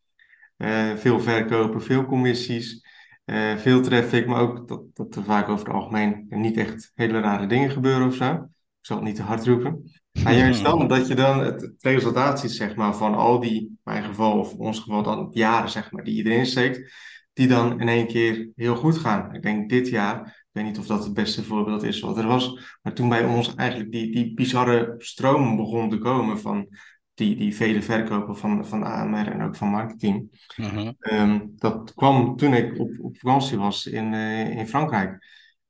Eh, 0.56 0.96
veel 0.96 1.20
verkopen, 1.20 1.82
veel 1.82 2.04
commissies, 2.04 2.86
eh, 3.24 3.56
veel 3.56 3.82
traffic, 3.82 4.26
maar 4.26 4.40
ook 4.40 4.68
dat, 4.68 4.82
dat 4.92 5.16
er 5.16 5.24
vaak 5.24 5.48
over 5.48 5.66
het 5.66 5.74
algemeen 5.74 6.26
niet 6.28 6.56
echt 6.56 6.90
hele 6.94 7.20
rare 7.20 7.46
dingen 7.46 7.70
gebeuren 7.70 8.06
of 8.06 8.14
zo. 8.14 8.32
Ik 8.32 8.88
zal 8.88 8.96
het 8.96 9.06
niet 9.06 9.16
te 9.16 9.22
hard 9.22 9.46
roepen. 9.46 9.92
Maar 10.22 10.34
juist 10.34 10.62
dan 10.70 10.88
dat 10.88 11.08
je 11.08 11.14
dan 11.14 11.40
het, 11.40 11.72
resultaat 11.78 12.40
ziet, 12.40 12.50
zeg 12.50 12.74
maar, 12.74 12.96
van 12.96 13.14
al 13.14 13.40
die, 13.40 13.60
in 13.60 13.78
mijn 13.84 14.04
geval, 14.04 14.38
of 14.38 14.54
ons 14.54 14.78
geval 14.78 15.02
dan 15.02 15.28
jaren, 15.32 15.70
zeg 15.70 15.90
maar, 15.90 16.04
die 16.04 16.14
je 16.14 16.30
erin 16.30 16.46
steekt, 16.46 16.92
die 17.32 17.48
dan 17.48 17.80
in 17.80 17.88
één 17.88 18.06
keer 18.06 18.48
heel 18.54 18.76
goed 18.76 18.98
gaan. 18.98 19.34
Ik 19.34 19.42
denk 19.42 19.70
dit 19.70 19.88
jaar, 19.88 20.41
weet 20.52 20.64
niet 20.64 20.78
of 20.78 20.86
dat 20.86 21.04
het 21.04 21.14
beste 21.14 21.44
voorbeeld 21.44 21.82
is 21.82 22.00
wat 22.00 22.16
er 22.16 22.26
was, 22.26 22.76
maar 22.82 22.94
toen 22.94 23.08
bij 23.08 23.24
ons 23.24 23.54
eigenlijk 23.54 23.92
die, 23.92 24.14
die 24.14 24.34
bizarre 24.34 24.94
stroom 24.98 25.56
begon 25.56 25.90
te 25.90 25.98
komen 25.98 26.40
van 26.40 26.68
die, 27.14 27.36
die 27.36 27.56
vele 27.56 27.82
verkopen 27.82 28.36
van, 28.36 28.66
van 28.66 28.82
AMR 28.82 29.28
en 29.28 29.42
ook 29.42 29.56
van 29.56 29.68
marketing. 29.68 30.46
Mhm. 30.56 30.92
Ehm, 30.98 31.40
dat 31.56 31.94
kwam 31.94 32.36
toen 32.36 32.54
ik 32.54 32.78
op, 32.78 32.90
op 33.00 33.18
vakantie 33.18 33.58
was 33.58 33.86
in, 33.86 34.14
eh, 34.14 34.56
in 34.58 34.68
Frankrijk. 34.68 35.26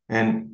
En 0.06 0.52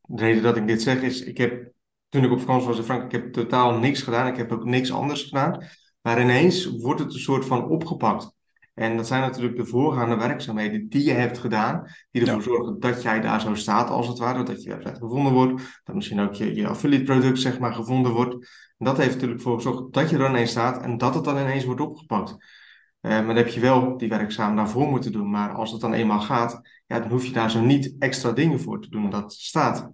de 0.00 0.22
reden 0.22 0.42
dat 0.42 0.56
ik 0.56 0.66
dit 0.66 0.82
zeg 0.82 1.02
is, 1.02 1.22
ik 1.22 1.36
heb 1.36 1.72
toen 2.12 2.24
ik 2.24 2.30
op 2.30 2.40
vakantie 2.40 2.68
was 2.68 2.78
in 2.78 2.84
Frankrijk, 2.84 3.12
ik 3.12 3.22
heb 3.22 3.32
totaal 3.32 3.78
niks 3.78 4.02
gedaan. 4.02 4.26
Ik 4.26 4.36
heb 4.36 4.52
ook 4.52 4.64
niks 4.64 4.92
anders 4.92 5.22
gedaan. 5.22 5.64
Maar 6.02 6.20
ineens 6.20 6.64
wordt 6.66 7.00
het 7.00 7.12
een 7.12 7.20
soort 7.20 7.44
van 7.44 7.68
opgepakt. 7.68 8.32
En 8.74 8.96
dat 8.96 9.06
zijn 9.06 9.20
natuurlijk 9.20 9.56
de 9.56 9.66
voorgaande 9.66 10.16
werkzaamheden 10.16 10.88
die 10.88 11.04
je 11.04 11.12
hebt 11.12 11.38
gedaan, 11.38 11.86
die 12.10 12.22
ervoor 12.22 12.42
zorgen 12.42 12.80
dat 12.80 13.02
jij 13.02 13.20
daar 13.20 13.40
zo 13.40 13.54
staat, 13.54 13.90
als 13.90 14.08
het 14.08 14.18
ware, 14.18 14.42
dat 14.42 14.62
je 14.62 14.68
website 14.68 15.00
gevonden 15.00 15.32
wordt, 15.32 15.80
dat 15.84 15.94
misschien 15.94 16.20
ook 16.20 16.34
je, 16.34 16.54
je 16.54 16.68
affiliate 16.68 17.04
product, 17.04 17.40
zeg 17.40 17.58
maar, 17.58 17.74
gevonden 17.74 18.12
wordt. 18.12 18.34
En 18.78 18.84
dat 18.84 18.96
heeft 18.96 19.14
natuurlijk 19.14 19.40
voor 19.40 19.54
gezorgd 19.54 19.92
dat 19.92 20.10
je 20.10 20.18
er 20.18 20.28
ineens 20.28 20.50
staat 20.50 20.82
en 20.82 20.98
dat 20.98 21.14
het 21.14 21.24
dan 21.24 21.38
ineens 21.38 21.64
wordt 21.64 21.80
opgepakt. 21.80 22.30
Uh, 22.30 23.10
maar 23.10 23.26
dan 23.26 23.36
heb 23.36 23.48
je 23.48 23.60
wel 23.60 23.96
die 23.96 24.08
werkzaam 24.08 24.56
daarvoor 24.56 24.88
moeten 24.88 25.12
doen. 25.12 25.30
Maar 25.30 25.52
als 25.52 25.72
het 25.72 25.80
dan 25.80 25.92
eenmaal 25.92 26.20
gaat, 26.20 26.60
ja, 26.86 27.00
dan 27.00 27.10
hoef 27.10 27.24
je 27.24 27.32
daar 27.32 27.50
zo 27.50 27.60
niet 27.60 27.94
extra 27.98 28.32
dingen 28.32 28.60
voor 28.60 28.80
te 28.80 28.88
doen. 28.88 29.10
Dat 29.10 29.32
staat. 29.32 29.90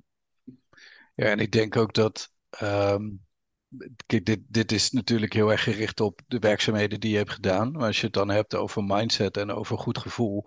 Ja, 1.14 1.24
en 1.24 1.38
ik 1.38 1.52
denk 1.52 1.76
ook 1.76 1.94
dat. 1.94 2.32
ehm, 2.50 3.06
kijk, 4.06 4.24
dit, 4.24 4.40
dit 4.48 4.72
is 4.72 4.90
natuurlijk 4.90 5.32
heel 5.32 5.50
erg 5.50 5.62
gericht 5.62 6.00
op 6.00 6.20
de 6.26 6.38
werkzaamheden 6.38 7.00
die 7.00 7.10
je 7.10 7.16
hebt 7.16 7.32
gedaan. 7.32 7.72
Maar 7.72 7.86
als 7.86 7.96
je 8.00 8.04
het 8.04 8.14
dan 8.14 8.28
hebt 8.28 8.54
over 8.54 8.84
mindset 8.84 9.36
en 9.36 9.50
over 9.50 9.78
goed 9.78 9.98
gevoel, 9.98 10.44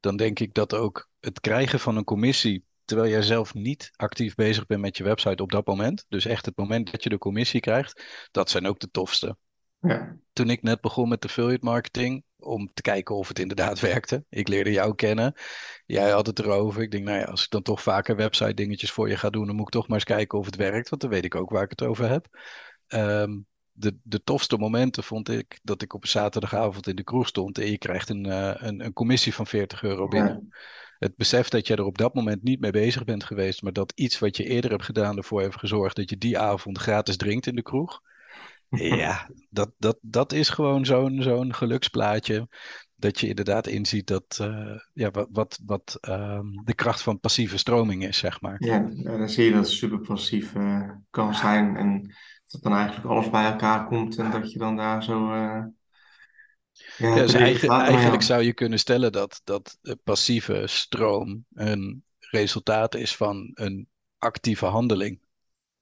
dan 0.00 0.16
denk 0.16 0.38
ik 0.38 0.54
dat 0.54 0.74
ook 0.74 1.10
het 1.20 1.40
krijgen 1.40 1.80
van 1.80 1.96
een 1.96 2.04
commissie, 2.04 2.64
terwijl 2.84 3.10
jij 3.10 3.22
zelf 3.22 3.54
niet 3.54 3.90
actief 3.96 4.34
bezig 4.34 4.66
bent 4.66 4.80
met 4.80 4.96
je 4.96 5.04
website 5.04 5.42
op 5.42 5.50
dat 5.50 5.66
moment, 5.66 6.04
dus 6.08 6.24
echt 6.24 6.46
het 6.46 6.56
moment 6.56 6.90
dat 6.90 7.02
je 7.02 7.08
de 7.08 7.18
commissie 7.18 7.60
krijgt, 7.60 8.28
dat 8.30 8.50
zijn 8.50 8.66
ook 8.66 8.78
de 8.78 8.90
tofste. 8.90 9.36
Ja. 9.88 10.16
Toen 10.32 10.50
ik 10.50 10.62
net 10.62 10.80
begon 10.80 11.08
met 11.08 11.24
affiliate 11.24 11.64
marketing, 11.64 12.24
om 12.44 12.70
te 12.74 12.82
kijken 12.82 13.14
of 13.14 13.28
het 13.28 13.38
inderdaad 13.38 13.80
werkte. 13.90 14.24
Ik 14.28 14.48
leerde 14.48 14.72
jou 14.72 14.94
kennen. 14.94 15.34
Jij 15.86 16.10
had 16.10 16.26
het 16.26 16.38
erover. 16.38 16.82
Ik 16.82 16.90
denk, 16.90 17.04
nou 17.04 17.18
ja, 17.18 17.24
als 17.24 17.44
ik 17.44 17.50
dan 17.50 17.62
toch 17.62 17.82
vaker 17.82 18.16
website 18.16 18.54
dingetjes 18.54 18.90
voor 18.90 19.08
je 19.08 19.16
ga 19.16 19.30
doen, 19.30 19.46
dan 19.46 19.56
moet 19.56 19.66
ik 19.66 19.72
toch 19.72 19.88
maar 19.88 19.96
eens 19.96 20.06
kijken 20.06 20.38
of 20.38 20.46
het 20.46 20.56
werkt. 20.56 20.88
Want 20.88 21.02
dan 21.02 21.10
weet 21.10 21.24
ik 21.24 21.34
ook 21.34 21.50
waar 21.50 21.62
ik 21.62 21.70
het 21.70 21.82
over 21.82 22.08
heb. 22.08 22.26
Ehm, 22.86 23.38
de, 23.72 23.98
de 24.02 24.22
tofste 24.22 24.56
momenten 24.56 25.04
vond 25.04 25.28
ik 25.28 25.58
dat 25.62 25.82
ik 25.82 25.94
op 25.94 26.02
een 26.02 26.08
zaterdagavond 26.08 26.86
in 26.86 26.96
de 26.96 27.04
kroeg 27.04 27.26
stond 27.28 27.58
en 27.58 27.70
je 27.70 27.78
krijgt 27.78 28.08
een, 28.08 28.26
uh, 28.26 28.54
een, 28.54 28.84
een 28.84 28.92
commissie 28.92 29.34
van 29.34 29.46
40 29.46 29.82
euro 29.82 30.08
binnen. 30.08 30.48
Ja. 30.50 30.58
Het 30.98 31.16
besef 31.16 31.48
dat 31.48 31.66
je 31.66 31.76
er 31.76 31.84
op 31.84 31.98
dat 31.98 32.14
moment 32.14 32.42
niet 32.42 32.60
mee 32.60 32.70
bezig 32.70 33.04
bent 33.04 33.24
geweest, 33.24 33.62
maar 33.62 33.72
dat 33.72 33.92
iets 33.94 34.18
wat 34.18 34.36
je 34.36 34.44
eerder 34.44 34.70
hebt 34.70 34.84
gedaan 34.84 35.16
ervoor 35.16 35.40
heeft 35.40 35.58
gezorgd 35.58 35.96
dat 35.96 36.10
je 36.10 36.18
die 36.18 36.38
avond 36.38 36.78
gratis 36.78 37.16
drinkt 37.16 37.46
in 37.46 37.54
de 37.54 37.62
kroeg. 37.62 38.00
Ja, 38.76 39.30
dat, 39.50 39.70
dat, 39.78 39.98
dat 40.00 40.32
is 40.32 40.48
gewoon 40.48 40.84
zo'n 40.84 41.22
zo'n 41.22 41.54
geluksplaatje. 41.54 42.48
Dat 42.96 43.20
je 43.20 43.28
inderdaad 43.28 43.66
inziet 43.66 44.06
dat, 44.06 44.38
uh, 44.42 44.76
ja, 44.92 45.10
wat, 45.10 45.28
wat, 45.32 45.60
wat 45.64 45.98
um, 46.08 46.62
de 46.64 46.74
kracht 46.74 47.02
van 47.02 47.20
passieve 47.20 47.58
stroming 47.58 48.06
is, 48.06 48.18
zeg 48.18 48.40
maar. 48.40 48.56
Ja, 48.58 48.78
dan 49.02 49.28
zie 49.28 49.44
je 49.44 49.50
dat 49.50 49.60
het 49.64 49.70
super 49.70 49.98
passief 49.98 50.54
uh, 50.54 50.90
kan 51.10 51.34
zijn. 51.34 51.76
En 51.76 52.14
dat 52.46 52.62
dan 52.62 52.72
eigenlijk 52.72 53.06
alles 53.06 53.30
bij 53.30 53.44
elkaar 53.44 53.86
komt 53.86 54.16
en 54.16 54.30
dat 54.30 54.52
je 54.52 54.58
dan 54.58 54.76
daar 54.76 55.02
zo. 55.02 55.34
Uh, 55.34 55.64
ja, 56.96 57.14
dus 57.14 57.32
eigen, 57.32 57.68
eigenlijk 57.68 58.22
zou 58.22 58.42
je 58.42 58.52
kunnen 58.52 58.78
stellen 58.78 59.12
dat, 59.12 59.40
dat 59.44 59.78
passieve 60.04 60.62
stroom 60.66 61.44
een 61.52 62.04
resultaat 62.18 62.94
is 62.94 63.16
van 63.16 63.50
een 63.54 63.88
actieve 64.18 64.66
handeling. 64.66 65.20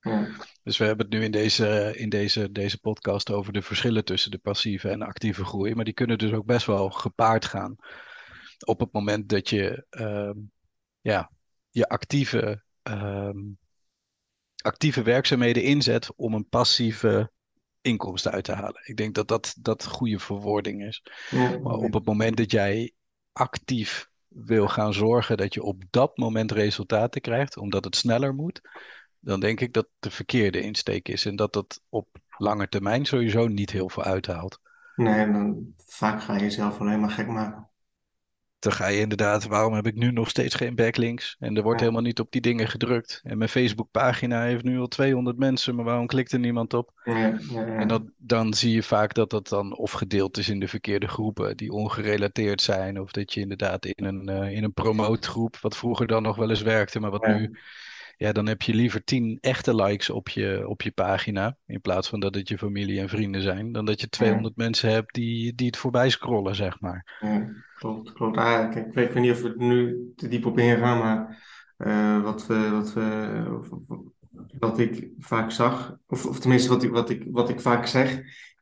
Ja. 0.03 0.29
Dus 0.63 0.79
we 0.79 0.85
hebben 0.85 1.07
het 1.07 1.15
nu 1.15 1.25
in, 1.25 1.31
deze, 1.31 1.93
in 1.97 2.09
deze, 2.09 2.53
deze 2.53 2.79
podcast 2.79 3.31
over 3.31 3.53
de 3.53 3.63
verschillen 3.63 4.05
tussen 4.05 4.31
de 4.31 4.39
passieve 4.39 4.89
en 4.89 5.03
actieve 5.03 5.45
groei. 5.45 5.75
Maar 5.75 5.85
die 5.85 5.95
kunnen 5.95 6.19
dus 6.19 6.33
ook 6.33 6.47
best 6.47 6.67
wel 6.67 6.91
gepaard 6.91 7.45
gaan. 7.45 7.77
Op 8.65 8.81
het 8.81 8.93
moment 8.93 9.29
dat 9.29 9.49
je 9.49 9.87
um, 9.91 10.53
ja, 11.01 11.31
je 11.71 11.89
actieve, 11.89 12.63
um, 12.83 13.59
actieve 14.57 15.03
werkzaamheden 15.03 15.63
inzet 15.63 16.15
om 16.17 16.35
een 16.35 16.49
passieve 16.49 17.31
inkomsten 17.81 18.33
uit 18.33 18.45
te 18.45 18.53
halen. 18.53 18.83
Ik 18.85 18.97
denk 18.97 19.15
dat 19.15 19.29
dat, 19.29 19.55
dat 19.59 19.87
goede 19.87 20.19
verwoording 20.19 20.87
is. 20.87 21.03
Ja. 21.31 21.59
Maar 21.59 21.75
op 21.75 21.93
het 21.93 22.05
moment 22.05 22.37
dat 22.37 22.51
jij 22.51 22.93
actief 23.33 24.11
wil 24.29 24.69
gaan 24.69 24.95
zorgen 24.95 25.37
dat 25.37 25.55
je 25.55 25.63
op 25.63 25.83
dat 25.91 26.17
moment 26.17 26.53
resultaten 26.53 27.21
krijgt, 27.21 27.57
omdat 27.57 27.85
het 27.85 27.97
sneller 27.97 28.35
moet, 28.35 28.61
dan 29.23 29.41
denk 29.41 29.61
ik 29.61 29.73
dat 29.73 29.89
de 29.99 30.11
verkeerde 30.11 30.61
insteek 30.61 31.09
is 31.09 31.25
en 31.27 31.37
dat 31.37 31.53
dat 31.53 31.81
op 31.89 32.09
lange 32.37 32.69
termijn 32.69 33.05
sowieso 33.05 33.47
niet 33.47 33.71
heel 33.71 33.89
veel 33.89 34.03
uithaalt. 34.05 34.61
Nee, 34.97 35.33
dan 35.33 35.75
vaak 35.87 36.23
ga 36.23 36.35
je 36.35 36.41
jezelf 36.41 36.81
alleen 36.81 37.01
maar 37.01 37.11
gek 37.11 37.27
maken. 37.27 37.71
Dan 38.59 38.73
ga 38.73 38.87
je 38.87 39.01
inderdaad, 39.01 39.45
waarom 39.45 39.75
heb 39.75 39.87
ik 39.87 39.95
nu 39.95 40.11
nog 40.13 40.29
steeds 40.29 40.55
geen 40.55 40.75
backlinks? 40.75 41.37
En 41.39 41.57
er 41.57 41.63
wordt 41.63 41.81
Ja. 41.81 41.87
helemaal 41.87 42.07
niet 42.07 42.21
op 42.21 42.31
die 42.33 42.41
dingen 42.41 42.69
gedrukt. 42.69 43.21
En 43.23 43.39
mijn 43.39 43.51
Facebookpagina 43.51 44.43
heeft 44.43 44.65
nu 44.65 44.79
al 44.79 44.89
200 44.89 45.39
mensen, 45.39 45.75
maar 45.75 45.85
waarom 45.85 46.07
klikt 46.07 46.33
er 46.33 46.39
niemand 46.39 46.75
op? 46.75 47.01
Ja. 47.05 47.39
En 47.79 47.89
dat, 47.89 48.03
dan 48.17 48.55
zie 48.55 48.73
je 48.75 48.83
vaak 48.83 49.15
dat 49.15 49.31
dat 49.31 49.49
dan 49.49 49.77
of 49.77 49.91
gedeeld 49.93 50.37
is 50.39 50.49
in 50.49 50.61
de 50.61 50.69
verkeerde 50.69 51.09
groepen 51.09 51.57
die 51.57 51.73
ongerelateerd 51.73 52.61
zijn. 52.63 53.01
Of 53.01 53.11
dat 53.11 53.33
je 53.33 53.41
inderdaad 53.41 53.87
in 53.87 54.05
een, 54.05 54.29
eh, 54.29 54.53
in 54.57 54.65
een 54.65 54.73
promotegroep, 54.73 55.57
wat 55.61 55.77
vroeger 55.77 56.07
dan 56.07 56.23
nog 56.23 56.37
wel 56.37 56.51
eens 56.51 56.63
werkte, 56.63 57.01
maar 57.01 57.11
wat 57.11 57.27
nu 57.27 57.59
ja, 58.17 58.33
dan 58.33 58.47
heb 58.47 58.63
je 58.63 58.75
liever 58.75 59.05
tien 59.05 59.39
echte 59.41 59.75
likes 59.75 60.11
op 60.11 60.29
je, 60.29 60.69
op 60.69 60.83
je 60.83 60.91
pagina. 60.91 61.57
In 61.67 61.81
plaats 61.81 62.09
van 62.09 62.21
dat 62.21 62.35
het 62.35 62.49
je 62.49 62.59
familie 62.59 63.01
en 63.01 63.09
vrienden 63.09 63.43
zijn. 63.43 63.73
Dan 63.73 63.85
dat 63.85 64.01
je 64.01 64.09
200 64.09 64.57
mensen 64.57 64.91
hebt 64.91 65.15
die, 65.15 65.55
die 65.55 65.67
het 65.67 65.77
voorbij 65.77 66.11
scrollen, 66.11 66.55
zeg 66.55 66.81
maar. 66.81 67.19
Ja, 67.21 67.49
klopt, 67.75 68.13
klopt. 68.13 68.37
Ah, 68.37 68.65
ik 68.65 68.73
weet, 68.95 69.07
ik 69.09 69.13
weet 69.13 69.23
niet 69.23 69.33
of 69.33 69.43
we 69.43 69.49
er 69.49 69.57
nu 69.57 70.13
te 70.17 70.29
diep 70.29 70.47
op 70.47 70.59
ingaan, 70.59 70.99
maar 70.99 71.43
eh, 71.77 72.23
wat 72.23 72.47
we, 72.47 72.71
wat 72.71 72.93
we, 72.93 73.45
of- 73.59 73.71
of- 73.71 74.11
wat 74.59 74.79
ik 74.79 75.09
vaak 75.19 75.51
zag, 75.51 75.97
of, 76.07 76.27
of 76.27 76.39
tenminste 76.41 76.69
wat 76.69 76.83
ik, 76.83 76.91
wat 76.91 77.11
ik, 77.11 77.25
wat 77.31 77.49
ik 77.49 77.61
vaak 77.61 77.87
zeg, 77.87 78.21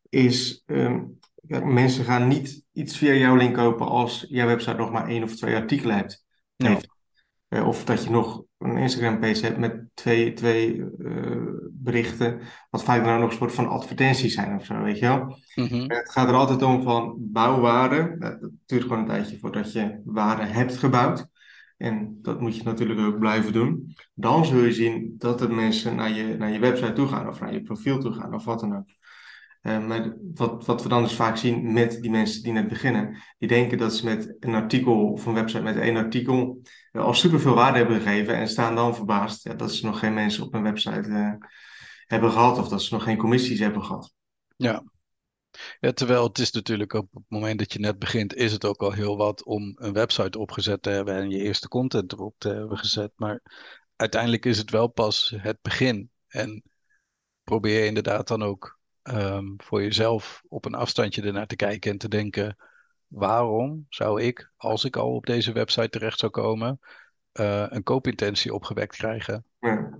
is 0.08 0.62
ehm, 0.66 1.02
ja, 1.42 1.64
mensen 1.64 2.04
gaan 2.04 2.28
niet 2.28 2.64
iets 2.72 2.98
via 2.98 3.12
jouw 3.12 3.36
link 3.36 3.54
kopen 3.54 3.86
als 3.86 4.26
jouw 4.28 4.46
website 4.46 4.76
nog 4.76 4.90
maar 4.90 5.08
één 5.08 5.22
of 5.22 5.36
twee 5.36 5.54
artikelen 5.54 5.96
hebt. 5.96 6.24
Heeft. 6.56 6.88
Eh, 7.48 7.66
of 7.66 7.84
dat 7.84 8.04
je 8.04 8.10
nog 8.10 8.42
een 8.60 8.76
Instagram-page 8.76 9.44
hebt 9.44 9.58
met 9.58 9.84
twee, 9.94 10.32
twee 10.32 10.84
eh, 11.04 11.46
berichten, 11.70 12.40
wat 12.70 12.84
vaak 12.84 13.04
dan 13.04 13.14
ook 13.14 13.20
nog 13.20 13.30
een 13.30 13.36
soort 13.36 13.52
van 13.52 13.68
advertenties 13.68 14.34
zijn 14.34 14.54
of 14.54 14.64
zo, 14.64 14.82
weet 14.82 14.98
je 14.98 15.06
wel. 15.06 15.38
Mhm. 15.54 15.90
Het 15.90 16.10
gaat 16.10 16.28
er 16.28 16.34
altijd 16.34 16.62
om 16.62 16.82
van 16.82 17.14
bouwwaarde. 17.18 18.16
Dat 18.18 18.40
dat 18.40 18.50
duurt 18.66 18.82
gewoon 18.82 18.98
een 18.98 19.06
tijdje 19.06 19.38
voordat 19.38 19.72
je 19.72 20.00
waarde 20.04 20.44
hebt 20.44 20.76
gebouwd. 20.76 21.26
En 21.76 22.18
dat 22.22 22.40
moet 22.40 22.56
je 22.56 22.62
natuurlijk 22.62 23.00
ook 23.00 23.18
blijven 23.18 23.52
doen. 23.52 23.94
Dan 24.14 24.46
zul 24.46 24.62
je 24.62 24.72
zien 24.72 25.14
dat 25.18 25.40
er 25.40 25.54
mensen 25.54 25.96
naar 25.96 26.10
je, 26.10 26.36
naar 26.36 26.50
je 26.50 26.58
website 26.58 26.92
toe 26.92 27.06
gaan 27.06 27.28
of 27.28 27.40
naar 27.40 27.52
je 27.52 27.62
profiel 27.62 27.98
toe 27.98 28.12
gaan 28.12 28.34
of 28.34 28.44
wat 28.44 28.60
dan 28.60 28.76
ook. 28.76 28.88
Eh, 29.60 29.86
maar 29.86 30.16
wat, 30.34 30.66
wat 30.66 30.82
we 30.82 30.88
dan 30.88 31.02
dus 31.02 31.14
vaak 31.14 31.36
zien 31.36 31.72
met 31.72 32.02
die 32.02 32.10
mensen 32.10 32.42
die 32.42 32.52
net 32.52 32.68
beginnen, 32.68 33.22
die 33.38 33.48
denken 33.48 33.78
dat 33.78 33.94
ze 33.94 34.04
met 34.04 34.36
een 34.40 34.54
artikel 34.54 35.12
of 35.12 35.26
een 35.26 35.34
website 35.34 35.62
met 35.62 35.76
één 35.76 35.96
artikel 35.96 36.62
eh, 36.92 37.02
al 37.02 37.14
superveel 37.14 37.54
waarde 37.54 37.78
hebben 37.78 38.00
gegeven 38.00 38.34
en 38.34 38.48
staan 38.48 38.74
dan 38.74 38.94
verbaasd 38.94 39.44
ja, 39.44 39.54
dat 39.54 39.72
ze 39.74 39.86
nog 39.86 39.98
geen 39.98 40.14
mensen 40.14 40.44
op 40.44 40.52
hun 40.52 40.62
website 40.62 41.08
eh, 41.08 41.48
hebben 42.06 42.30
gehad 42.30 42.58
of 42.58 42.68
dat 42.68 42.82
ze 42.82 42.94
nog 42.94 43.02
geen 43.02 43.16
commissies 43.16 43.58
hebben 43.58 43.84
gehad. 43.84 44.14
Ja. 44.56 44.84
ja, 45.80 45.92
terwijl 45.92 46.24
het 46.24 46.38
is 46.38 46.50
natuurlijk 46.50 46.92
op 46.92 47.08
het 47.12 47.24
moment 47.28 47.58
dat 47.58 47.72
je 47.72 47.78
net 47.78 47.98
begint, 47.98 48.34
is 48.34 48.52
het 48.52 48.64
ook 48.64 48.82
al 48.82 48.92
heel 48.92 49.16
wat 49.16 49.44
om 49.44 49.76
een 49.76 49.92
website 49.92 50.38
opgezet 50.38 50.82
te 50.82 50.90
hebben 50.90 51.14
en 51.14 51.30
je 51.30 51.42
eerste 51.42 51.68
content 51.68 52.12
erop 52.12 52.34
te 52.38 52.48
hebben 52.48 52.78
gezet. 52.78 53.12
Maar 53.16 53.40
uiteindelijk 53.96 54.44
is 54.44 54.58
het 54.58 54.70
wel 54.70 54.88
pas 54.88 55.34
het 55.36 55.58
begin. 55.62 56.10
En 56.28 56.62
probeer 57.44 57.84
inderdaad 57.86 58.28
dan 58.28 58.42
ook 58.42 58.79
ehm, 59.02 59.46
voor 59.56 59.82
jezelf 59.82 60.42
op 60.48 60.64
een 60.64 60.74
afstandje 60.74 61.22
ernaar 61.22 61.46
te 61.46 61.56
kijken 61.56 61.90
en 61.90 61.98
te 61.98 62.08
denken: 62.08 62.56
waarom 63.06 63.86
zou 63.88 64.22
ik, 64.22 64.52
als 64.56 64.84
ik 64.84 64.96
al 64.96 65.14
op 65.14 65.26
deze 65.26 65.52
website 65.52 65.88
terecht 65.88 66.18
zou 66.18 66.32
komen, 66.32 66.80
eh, 67.32 67.66
een 67.68 67.82
koopintentie 67.82 68.54
opgewekt 68.54 68.96
krijgen? 68.96 69.44
Ja. 69.58 69.98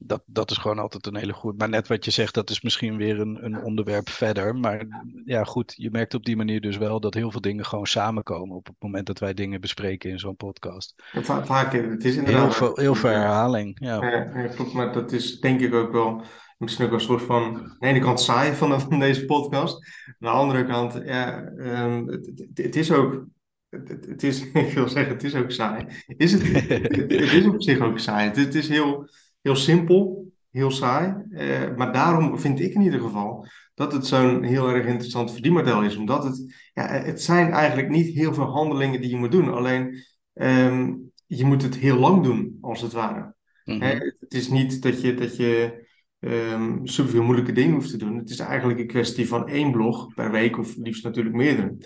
Dat, 0.00 0.22
dat 0.26 0.50
is 0.50 0.56
gewoon 0.56 0.78
altijd 0.78 1.06
een 1.06 1.16
hele 1.16 1.32
goed. 1.32 1.58
Maar 1.58 1.68
net 1.68 1.88
wat 1.88 2.04
je 2.04 2.10
zegt, 2.10 2.34
dat 2.34 2.50
is 2.50 2.60
misschien 2.60 2.96
weer 2.96 3.20
een, 3.20 3.44
een 3.44 3.62
onderwerp 3.62 4.08
verder. 4.08 4.56
Maar 4.56 4.86
ja, 5.24 5.44
goed, 5.44 5.74
je 5.76 5.90
merkt 5.90 6.14
op 6.14 6.24
die 6.24 6.36
manier 6.36 6.60
dus 6.60 6.76
wel 6.76 7.00
dat 7.00 7.14
heel 7.14 7.30
veel 7.30 7.40
dingen 7.40 7.64
gewoon 7.64 7.86
samenkomen 7.86 8.56
op 8.56 8.66
het 8.66 8.76
moment 8.78 9.06
dat 9.06 9.18
wij 9.18 9.34
dingen 9.34 9.60
bespreken 9.60 10.10
in 10.10 10.18
zo'n 10.18 10.36
podcast. 10.36 10.94
Vaak, 11.22 11.72
het 11.72 12.04
is 12.04 12.16
inderdaad... 12.16 12.42
Heel 12.42 12.52
veel, 12.52 12.76
heel 12.76 12.94
veel 12.94 13.10
herhaling. 13.10 13.76
Ja. 13.80 14.10
Ja, 14.10 14.40
ja, 14.40 14.46
klopt, 14.46 14.72
maar 14.72 14.92
dat 14.92 15.12
is 15.12 15.40
denk 15.40 15.60
ik 15.60 15.74
ook 15.74 15.92
wel 15.92 16.24
misschien 16.58 16.84
ook 16.84 16.90
wel 16.90 17.00
een 17.00 17.06
soort 17.06 17.22
van, 17.22 17.56
aan 17.56 17.76
de 17.78 17.86
ene 17.86 17.98
kant 17.98 18.20
saai 18.20 18.54
van, 18.54 18.80
van 18.80 18.98
deze 18.98 19.24
podcast. 19.24 19.86
Aan 20.06 20.14
de 20.18 20.28
andere 20.28 20.64
kant, 20.64 20.92
ja, 21.04 21.44
ehm, 21.44 22.06
het, 22.06 22.26
het, 22.26 22.50
het 22.54 22.76
is 22.76 22.92
ook, 22.92 23.26
het, 23.68 24.22
is, 24.22 24.50
ik 24.52 24.72
wil 24.72 24.88
zeggen, 24.88 25.12
het 25.12 25.24
is 25.24 25.34
ook 25.34 25.50
saai. 25.50 25.86
Is 26.06 26.32
het, 26.32 26.68
het, 26.68 27.12
is 27.12 27.46
op 27.46 27.62
zich 27.62 27.80
ook 27.80 27.98
saai. 27.98 28.30
Het, 28.30 28.54
is 28.54 28.68
heel, 28.68 29.08
heel 29.40 29.56
simpel, 29.56 30.32
heel 30.50 30.70
saai. 30.70 31.14
Eh, 31.30 31.76
maar 31.76 31.92
daarom 31.92 32.38
vind 32.38 32.60
ik 32.60 32.74
in 32.74 32.82
ieder 32.82 33.00
geval 33.00 33.46
dat 33.74 33.92
het 33.92 34.06
zo'n 34.06 34.42
heel 34.42 34.68
erg 34.68 34.86
interessant 34.86 35.32
verdienmodel 35.32 35.82
is. 35.82 35.96
Omdat 35.96 36.24
het, 36.24 36.70
ja, 36.74 36.86
het 36.88 37.22
zijn 37.22 37.50
eigenlijk 37.50 37.88
niet 37.88 38.14
heel 38.14 38.34
veel 38.34 38.50
handelingen 38.50 39.00
die 39.00 39.10
je 39.10 39.16
moet 39.16 39.32
doen. 39.32 39.54
Alleen, 39.54 40.04
ehm, 40.32 40.94
je 41.26 41.44
moet 41.44 41.62
het 41.62 41.76
heel 41.76 41.98
lang 41.98 42.22
doen, 42.22 42.58
als 42.60 42.80
het 42.80 42.92
ware. 42.92 43.36
Mhm. 43.64 43.82
het 44.20 44.34
is 44.34 44.48
niet 44.48 44.82
dat 44.82 45.00
je, 45.00 45.14
dat 45.14 45.36
je 45.36 45.86
ehm 46.20 46.78
superveel 46.84 47.22
moeilijke 47.22 47.52
dingen 47.52 47.74
hoeft 47.74 47.90
te 47.90 47.96
doen. 47.96 48.16
Het 48.16 48.30
is 48.30 48.38
eigenlijk 48.38 48.78
een 48.78 48.86
kwestie 48.86 49.28
van 49.28 49.48
één 49.48 49.70
blog 49.72 50.14
per 50.14 50.30
week, 50.30 50.58
of 50.58 50.76
liefst 50.76 51.04
natuurlijk 51.04 51.36
meerdere. 51.36 51.76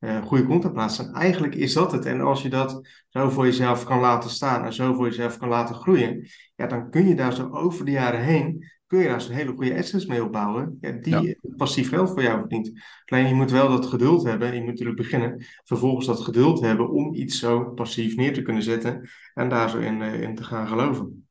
eh, 0.00 0.22
goede 0.22 0.44
content 0.46 0.72
plaatsen. 0.72 1.06
En 1.06 1.12
eigenlijk 1.14 1.54
is 1.54 1.72
dat 1.72 1.92
het. 1.92 2.04
En 2.06 2.20
als 2.20 2.42
je 2.42 2.48
dat 2.48 2.88
zo 3.08 3.28
voor 3.28 3.44
jezelf 3.44 3.84
kan 3.84 4.00
laten 4.00 4.30
staan 4.30 4.64
en 4.64 4.72
zo 4.72 4.94
voor 4.94 5.06
jezelf 5.06 5.38
kan 5.38 5.48
laten 5.48 5.74
groeien, 5.74 6.26
ja, 6.56 6.66
dan 6.66 6.90
kun 6.90 7.08
je 7.08 7.14
daar 7.14 7.32
zo 7.34 7.48
over 7.52 7.84
de 7.84 7.90
jaren 7.90 8.20
heen, 8.22 8.64
kun 8.86 8.98
je 8.98 9.08
daar 9.08 9.20
zo'n 9.20 9.34
hele 9.34 9.52
goede 9.52 9.76
assets 9.78 10.06
mee 10.06 10.24
opbouwen, 10.24 10.78
ja, 10.80 10.90
die 10.92 11.20
Ja. 11.20 11.34
passief 11.56 11.88
geld 11.88 12.08
voor 12.10 12.22
jou 12.22 12.38
verdient. 12.38 12.72
Alleen 13.04 13.28
je 13.28 13.34
moet 13.34 13.50
wel 13.50 13.68
dat 13.68 13.86
geduld 13.86 14.24
hebben, 14.24 14.48
en 14.48 14.54
je 14.54 14.60
moet 14.60 14.68
natuurlijk 14.70 14.96
beginnen, 14.98 15.44
vervolgens 15.64 16.06
dat 16.06 16.20
geduld 16.20 16.60
hebben 16.60 16.90
om 16.90 17.14
iets 17.14 17.38
zo 17.38 17.64
passief 17.64 18.16
neer 18.16 18.32
te 18.32 18.42
kunnen 18.42 18.62
zetten 18.62 19.08
en 19.34 19.48
daar 19.48 19.70
zo 19.70 19.78
in, 19.78 20.02
eh, 20.02 20.20
in 20.20 20.34
te 20.34 20.44
gaan 20.44 20.68
geloven. 20.68 21.28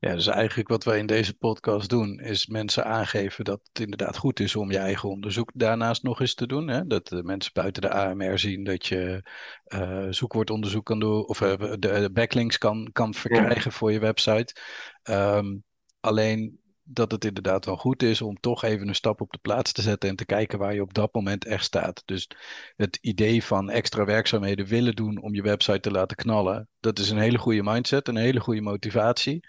Ja, 0.00 0.14
dus 0.14 0.26
eigenlijk 0.26 0.68
wat 0.68 0.84
wij 0.84 0.98
in 0.98 1.06
deze 1.06 1.34
podcast 1.34 1.88
doen, 1.88 2.20
is 2.20 2.46
mensen 2.46 2.84
aangeven 2.84 3.44
dat 3.44 3.60
het 3.72 3.80
inderdaad 3.80 4.16
goed 4.16 4.40
is 4.40 4.56
om 4.56 4.70
je 4.70 4.78
eigen 4.78 5.08
onderzoek 5.08 5.50
daarnaast 5.54 6.02
nog 6.02 6.20
eens 6.20 6.34
te 6.34 6.46
doen. 6.46 6.68
Hè? 6.68 6.86
Dat 6.86 7.08
de 7.08 7.22
mensen 7.22 7.52
buiten 7.54 7.82
de 7.82 7.90
AMR 7.90 8.38
zien 8.38 8.64
dat 8.64 8.86
je 8.86 9.22
eh, 9.64 10.06
zoekwoordonderzoek 10.10 10.84
kan 10.84 11.00
doen, 11.00 11.26
of 11.26 11.40
eh, 11.40 11.58
de, 11.58 11.78
de 11.78 12.10
backlinks 12.12 12.58
kan, 12.58 12.88
kan 12.92 13.14
verkrijgen 13.14 13.72
voor 13.72 13.92
je 13.92 13.98
website. 13.98 14.54
Ehm, 15.02 15.56
alleen 16.00 16.60
dat 16.82 17.10
het 17.10 17.24
inderdaad 17.24 17.64
wel 17.64 17.76
goed 17.76 18.02
is 18.02 18.22
om 18.22 18.40
toch 18.40 18.62
even 18.62 18.88
een 18.88 18.94
stap 18.94 19.20
op 19.20 19.32
de 19.32 19.38
plaats 19.38 19.72
te 19.72 19.82
zetten 19.82 20.08
en 20.08 20.16
te 20.16 20.24
kijken 20.24 20.58
waar 20.58 20.74
je 20.74 20.82
op 20.82 20.94
dat 20.94 21.14
moment 21.14 21.44
echt 21.44 21.64
staat. 21.64 22.02
Dus 22.04 22.30
het 22.76 22.98
idee 23.00 23.44
van 23.44 23.70
extra 23.70 24.04
werkzaamheden 24.04 24.66
willen 24.66 24.94
doen 24.94 25.22
om 25.22 25.34
je 25.34 25.42
website 25.42 25.80
te 25.80 25.90
laten 25.90 26.16
knallen, 26.16 26.68
dat 26.80 26.98
is 26.98 27.10
een 27.10 27.18
hele 27.18 27.38
goede 27.38 27.62
mindset, 27.62 28.08
een 28.08 28.16
hele 28.16 28.40
goede 28.40 28.60
motivatie. 28.60 29.46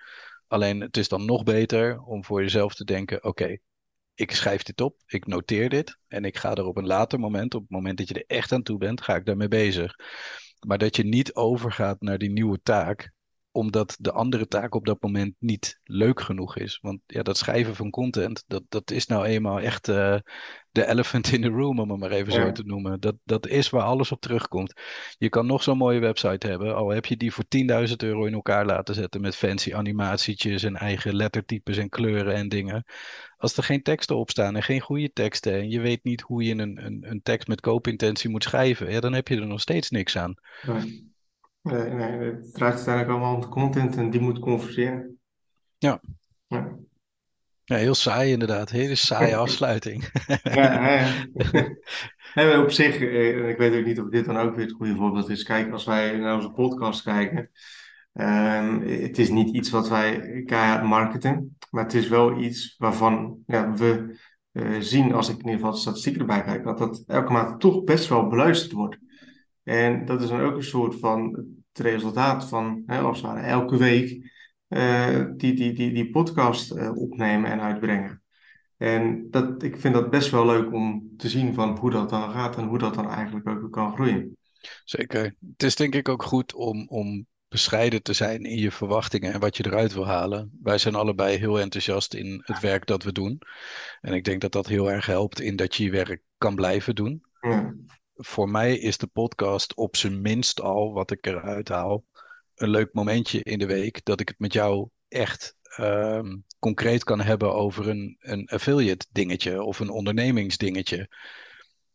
Alleen 0.50 0.82
het 0.82 0.98
is 0.98 1.08
dan 1.08 1.26
nog 1.26 1.44
beter 1.44 2.02
om 2.02 2.26
voor 2.26 2.42
jezelf 2.42 2.76
te 2.76 2.84
denken: 2.84 3.24
oké, 3.24 3.58
ik 4.14 4.32
schrijf 4.32 4.64
dit 4.64 4.82
op, 4.82 4.98
ik 5.06 5.28
noteer 5.28 5.70
dit 5.70 6.00
en 6.08 6.26
ik 6.26 6.38
ga 6.38 6.56
er 6.56 6.66
op 6.66 6.78
een 6.78 6.88
later 6.88 7.20
moment, 7.20 7.56
op 7.56 7.62
het 7.62 7.70
moment 7.70 7.98
dat 7.98 8.08
je 8.08 8.14
er 8.14 8.38
echt 8.38 8.52
aan 8.52 8.64
toe 8.64 8.78
bent, 8.78 9.02
ga 9.02 9.16
ik 9.16 9.26
daarmee 9.26 9.48
bezig. 9.48 9.96
Maar 10.68 10.78
dat 10.78 10.96
je 10.96 11.04
niet 11.04 11.36
overgaat 11.36 12.02
naar 12.02 12.18
die 12.18 12.32
nieuwe 12.32 12.60
taak, 12.64 13.12
omdat 13.52 13.96
de 14.00 14.12
andere 14.12 14.48
taak 14.48 14.76
op 14.76 14.86
dat 14.86 15.02
moment 15.02 15.36
niet 15.40 15.80
leuk 15.84 16.22
genoeg 16.22 16.58
is. 16.58 16.80
Want 16.82 17.02
ja, 17.06 17.24
dat 17.24 17.38
schrijven 17.38 17.76
van 17.76 17.90
content, 17.90 18.44
dat, 18.48 18.64
dat 18.70 18.92
is 18.92 19.06
nou 19.06 19.26
eenmaal 19.26 19.60
echt 19.60 19.88
eh, 19.88 20.20
de 20.80 20.88
elephant 20.88 21.32
in 21.32 21.42
the 21.42 21.48
room, 21.48 21.80
om 21.80 21.90
het 21.90 22.00
maar 22.00 22.12
even 22.12 22.32
zo 22.32 22.52
te 22.52 22.64
noemen. 22.64 23.00
Dat, 23.00 23.16
dat 23.24 23.48
is 23.48 23.70
waar 23.70 23.84
alles 23.84 24.12
op 24.12 24.22
terugkomt. 24.22 24.74
Je 25.18 25.30
kan 25.30 25.46
nog 25.46 25.64
zo'n 25.64 25.78
mooie 25.78 26.00
website 26.00 26.48
hebben, 26.48 26.76
al 26.76 26.90
heb 26.90 27.06
je 27.06 27.18
die 27.18 27.34
voor 27.34 27.44
10.000 27.88 27.96
euro 27.98 28.26
in 28.26 28.34
elkaar 28.34 28.66
laten 28.66 28.96
zetten 28.96 29.22
met 29.22 29.36
fancy 29.36 29.74
animatietjes 29.74 30.64
en 30.64 30.76
eigen 30.76 31.16
lettertypes 31.16 31.78
en 31.78 31.90
kleuren 31.90 32.34
en 32.34 32.50
dingen. 32.50 32.84
Als 33.38 33.58
er 33.58 33.64
geen 33.64 33.84
teksten 33.84 34.18
op 34.18 34.30
staan 34.30 34.56
en 34.56 34.64
geen 34.64 34.82
goede 34.82 35.12
teksten 35.14 35.54
en 35.54 35.70
je 35.70 35.80
weet 35.80 36.04
niet 36.04 36.22
hoe 36.22 36.44
je 36.44 36.56
een, 36.56 36.86
een, 36.86 37.06
een 37.10 37.22
tekst 37.22 37.48
met 37.48 37.62
koopintentie 37.62 38.30
moet 38.30 38.44
schrijven, 38.44 38.92
ja, 38.92 39.00
dan 39.00 39.14
heb 39.14 39.28
je 39.28 39.36
er 39.36 39.48
nog 39.48 39.62
steeds 39.62 39.90
niks 39.90 40.18
aan. 40.18 40.36
Nee. 40.62 41.08
Nee, 41.62 41.90
nee, 41.90 42.12
het 42.12 42.54
draait 42.54 42.76
uiteindelijk 42.76 43.10
allemaal 43.10 43.36
om 43.36 43.42
de 43.42 43.48
content 43.48 43.96
en 43.96 44.10
die 44.10 44.22
moet 44.22 44.40
converseren. 44.40 45.20
Ja. 45.78 46.02
Ja, 46.48 46.78
Ja, 47.70 47.76
heel 47.76 47.96
saai 47.96 48.32
inderdaad. 48.32 48.70
Hele 48.70 48.96
saaie 48.96 49.36
afsluiting. 49.46 50.10
ja, 50.44 50.90
ja. 50.90 51.14
Nee, 52.36 52.62
op 52.62 52.72
zich, 52.72 53.02
eh, 53.02 53.38
en 53.38 53.50
ik 53.50 53.58
weet 53.58 53.80
ook 53.80 53.86
niet 53.86 54.00
of 54.00 54.10
dit 54.10 54.26
dan 54.26 54.38
ook 54.38 54.56
weer 54.56 54.66
het 54.66 54.76
goede 54.76 54.96
voorbeeld 54.96 55.30
is. 55.30 55.44
Kijk, 55.44 55.72
als 55.72 55.86
wij 55.86 56.18
naar 56.18 56.36
onze 56.36 56.52
podcast 56.52 57.04
kijken, 57.04 57.50
ehm, 58.14 58.80
het 58.82 59.18
is 59.18 59.30
niet 59.30 59.56
iets 59.56 59.70
wat 59.70 59.90
wij 59.90 60.44
keihard 60.46 60.84
marketen, 60.84 61.58
maar 61.70 61.84
het 61.84 61.94
is 61.94 62.08
wel 62.08 62.40
iets 62.40 62.76
waarvan 62.78 63.38
ja, 63.46 63.74
we 63.74 64.20
eh, 64.52 64.80
zien, 64.80 65.14
als 65.14 65.30
ik 65.30 65.34
in 65.34 65.44
ieder 65.44 65.56
geval 65.56 65.72
de 65.72 65.78
statistieken 65.78 66.22
erbij 66.22 66.44
kijk, 66.44 66.64
dat 66.64 66.78
dat 66.78 67.04
elke 67.08 67.32
maand 67.32 67.60
toch 67.60 67.84
best 67.84 68.08
wel 68.08 68.28
beluisterd 68.28 68.72
wordt. 68.72 68.98
En 69.64 70.06
dat 70.06 70.22
is 70.22 70.30
dan 70.30 70.42
ook 70.42 70.56
een 70.56 70.64
soort 70.64 71.00
van 71.00 71.46
het 71.74 71.86
resultaat 71.86 72.50
van, 72.50 72.84
hè, 72.86 73.00
als 73.00 73.22
we 73.22 73.28
elke 73.28 73.78
week 73.78 74.32
die, 74.70 75.54
die, 75.54 75.74
die, 75.74 75.94
die 75.94 76.10
podcast 76.10 76.72
eh, 76.72 76.98
opnemen 76.98 77.52
en 77.52 77.62
uitbrengen. 77.62 78.22
En 78.78 79.28
dat, 79.30 79.64
ik 79.64 79.78
vind 79.78 79.94
dat 79.94 80.10
best 80.10 80.32
wel 80.32 80.46
leuk 80.46 80.74
om 80.74 81.14
te 81.18 81.30
zien 81.30 81.54
van 81.54 81.78
hoe 81.78 81.92
dat 81.92 82.10
dan 82.10 82.32
gaat 82.32 82.58
en 82.58 82.68
hoe 82.68 82.78
dat 82.78 82.94
dan 82.94 83.10
eigenlijk 83.10 83.48
ook 83.48 83.72
kan 83.72 83.94
groeien. 83.94 84.38
Zeker. 84.84 85.36
Het 85.52 85.64
is 85.64 85.76
denk 85.76 85.96
ik 85.96 86.10
ook 86.10 86.24
goed 86.24 86.54
om, 86.54 86.88
om 86.88 87.28
bescheiden 87.48 88.04
te 88.04 88.14
zijn 88.14 88.44
in 88.44 88.58
je 88.58 88.72
verwachtingen 88.72 89.34
en 89.34 89.40
wat 89.40 89.58
je 89.58 89.66
eruit 89.66 89.94
wil 89.94 90.08
halen. 90.08 90.60
Wij 90.62 90.78
zijn 90.78 90.96
allebei 90.96 91.38
heel 91.38 91.60
enthousiast 91.60 92.14
in 92.14 92.42
het 92.46 92.60
werk 92.60 92.86
dat 92.86 93.04
we 93.04 93.12
doen. 93.12 93.42
En 94.02 94.14
ik 94.14 94.24
denk 94.24 94.42
dat 94.42 94.52
dat 94.52 94.68
heel 94.68 94.92
erg 94.92 95.06
helpt 95.06 95.40
in 95.40 95.56
dat 95.56 95.76
je 95.76 95.84
je 95.84 95.92
werk 95.92 96.22
kan 96.38 96.56
blijven 96.56 96.96
doen. 96.96 97.22
Ja, 97.42 97.74
Voor 98.16 98.50
mij 98.50 98.78
is 98.78 98.98
de 98.98 99.08
podcast 99.08 99.74
op 99.74 99.96
zijn 99.96 100.22
minst 100.22 100.62
al, 100.62 100.94
wat 100.94 101.12
ik 101.12 101.26
eruit 101.26 101.70
haal, 101.70 102.04
een 102.62 102.70
leuk 102.70 102.94
momentje 102.94 103.44
in 103.44 103.60
de 103.60 103.66
week 103.66 104.06
dat 104.06 104.20
ik 104.20 104.28
het 104.28 104.40
met 104.40 104.54
jou 104.54 104.90
echt 105.08 105.56
ehm, 105.64 106.38
concreet 106.60 107.04
kan 107.04 107.22
hebben 107.22 107.54
over 107.54 107.88
een, 107.88 108.16
een 108.20 108.48
affiliate 108.48 109.08
dingetje 109.12 109.64
of 109.64 109.80
een 109.80 109.90
ondernemingsdingetje. 109.90 111.10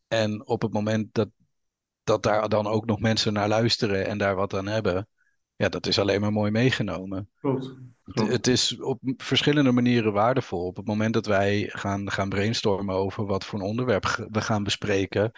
En 0.09 0.47
op 0.47 0.63
het 0.63 0.73
moment 0.73 1.09
dat, 1.15 1.29
dat 2.05 2.23
daar 2.23 2.49
dan 2.49 2.67
ook 2.67 2.87
nog 2.87 3.01
mensen 3.01 3.33
naar 3.33 3.49
luisteren 3.49 4.07
en 4.07 4.19
daar 4.19 4.35
wat 4.35 4.55
aan 4.55 4.67
hebben, 4.67 5.09
ja, 5.57 5.69
dat 5.69 5.87
is 5.87 5.99
alleen 5.99 6.21
maar 6.21 6.33
mooi 6.33 6.51
meegenomen. 6.51 7.31
klopt. 7.41 7.71
Het, 8.05 8.29
het 8.29 8.47
is 8.47 8.81
op 8.81 8.99
verschillende 9.17 9.73
manieren 9.73 10.13
waardevol. 10.13 10.67
Op 10.67 10.77
het 10.77 10.87
moment 10.87 11.15
dat 11.15 11.27
wij 11.27 11.71
gaan, 11.73 12.11
gaan 12.11 12.29
brainstormen 12.29 12.95
over 12.95 13.27
wat 13.27 13.45
voor 13.45 13.59
een 13.59 13.65
onderwerp 13.65 14.27
we 14.31 14.41
gaan 14.41 14.63
bespreken, 14.63 15.33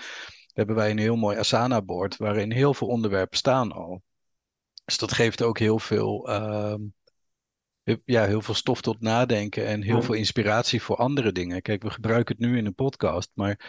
hebben 0.53 0.77
wij 0.77 0.91
een 0.91 0.99
heel 0.99 1.17
mooi 1.17 1.37
Asana-bord 1.37 2.17
waarin 2.17 2.53
heel 2.53 2.75
veel 2.75 2.89
onderwerpen 2.89 3.39
staan 3.39 3.73
al. 3.73 4.03
Dus 4.87 4.99
dat 4.99 5.13
geeft 5.13 5.43
ook 5.43 5.59
heel 5.59 5.79
veel, 5.79 6.29
ehm, 6.29 6.81
ja, 8.05 8.25
heel 8.25 8.43
veel 8.43 8.55
stof 8.55 8.81
tot 8.81 9.01
nadenken 9.01 9.67
en 9.67 9.83
heel 9.83 9.97
Ja. 9.97 10.03
veel 10.03 10.15
inspiratie 10.15 10.83
voor 10.83 10.97
andere 10.97 11.33
dingen. 11.33 11.63
Kijk, 11.63 11.83
we 11.83 11.91
gebruiken 11.91 12.37
het 12.39 12.47
nu 12.47 12.57
in 12.59 12.67
een 12.67 12.75
podcast, 12.75 13.31
maar 13.35 13.61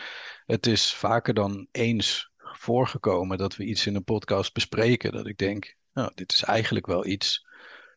het 0.46 0.66
is 0.68 0.94
vaker 0.94 1.34
dan 1.34 1.68
eens 1.72 2.32
voorgekomen 2.38 3.38
dat 3.38 3.56
we 3.56 3.66
iets 3.66 3.86
in 3.86 3.96
een 3.96 4.04
podcast 4.04 4.54
bespreken. 4.54 5.12
Dat 5.12 5.28
ik 5.28 5.38
denk, 5.38 5.76
nou, 5.94 6.12
dit 6.16 6.32
is 6.34 6.44
eigenlijk 6.44 6.86
wel 6.86 7.06
iets 7.06 7.46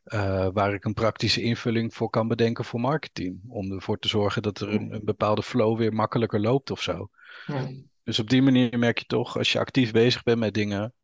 eh, 0.04 0.48
waar 0.52 0.74
ik 0.74 0.85
een 0.85 0.94
praktische 0.94 1.42
invulling 1.42 1.94
voor 1.94 2.11
kan 2.11 2.28
bedenken 2.28 2.64
voor 2.64 2.80
marketing. 2.80 3.40
Om 3.48 3.72
ervoor 3.72 3.98
te 3.98 4.09
zorgen 4.09 4.42
dat 4.42 4.61
er 4.61 4.68
een, 4.68 4.92
een 4.92 5.04
bepaalde 5.04 5.42
flow 5.42 5.78
weer 5.78 5.92
makkelijker 5.92 6.40
loopt 6.40 6.70
of 6.70 6.83
zo. 6.83 7.11
Ja, 7.46 7.68
Dus 8.02 8.18
op 8.18 8.30
die 8.30 8.42
manier 8.42 8.78
merk 8.78 8.98
je 8.98 9.04
toch, 9.04 9.37
als 9.38 9.52
je 9.52 9.59
actief 9.59 9.92
bezig 9.92 10.22
bent 10.22 10.38
met 10.38 10.54
dingen, 10.54 10.94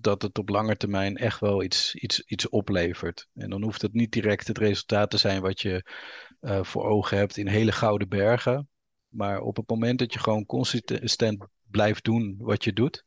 dat 0.00 0.22
het 0.22 0.38
op 0.38 0.48
lange 0.48 0.76
termijn 0.76 1.16
echt 1.16 1.40
wel 1.40 1.62
iets, 1.62 1.94
iets, 1.94 2.20
iets 2.20 2.48
oplevert. 2.48 3.28
En 3.34 3.50
dan 3.50 3.62
hoeft 3.62 3.82
het 3.82 3.92
niet 3.92 4.12
direct 4.12 4.48
het 4.48 4.58
resultaat 4.58 5.10
te 5.10 5.16
zijn 5.16 5.42
wat 5.42 5.60
je 5.60 5.90
eh, 6.40 6.64
voor 6.64 6.84
ogen 6.84 7.16
hebt 7.16 7.36
in 7.36 7.46
hele 7.46 7.72
gouden 7.72 8.08
bergen. 8.08 8.68
Maar 9.08 9.40
op 9.40 9.56
het 9.56 9.68
moment 9.68 9.98
dat 9.98 10.12
je 10.12 10.18
gewoon 10.18 10.46
consistent 10.46 11.46
blijft 11.62 12.04
doen 12.04 12.36
wat 12.38 12.64
je 12.64 12.72
doet. 12.72 13.04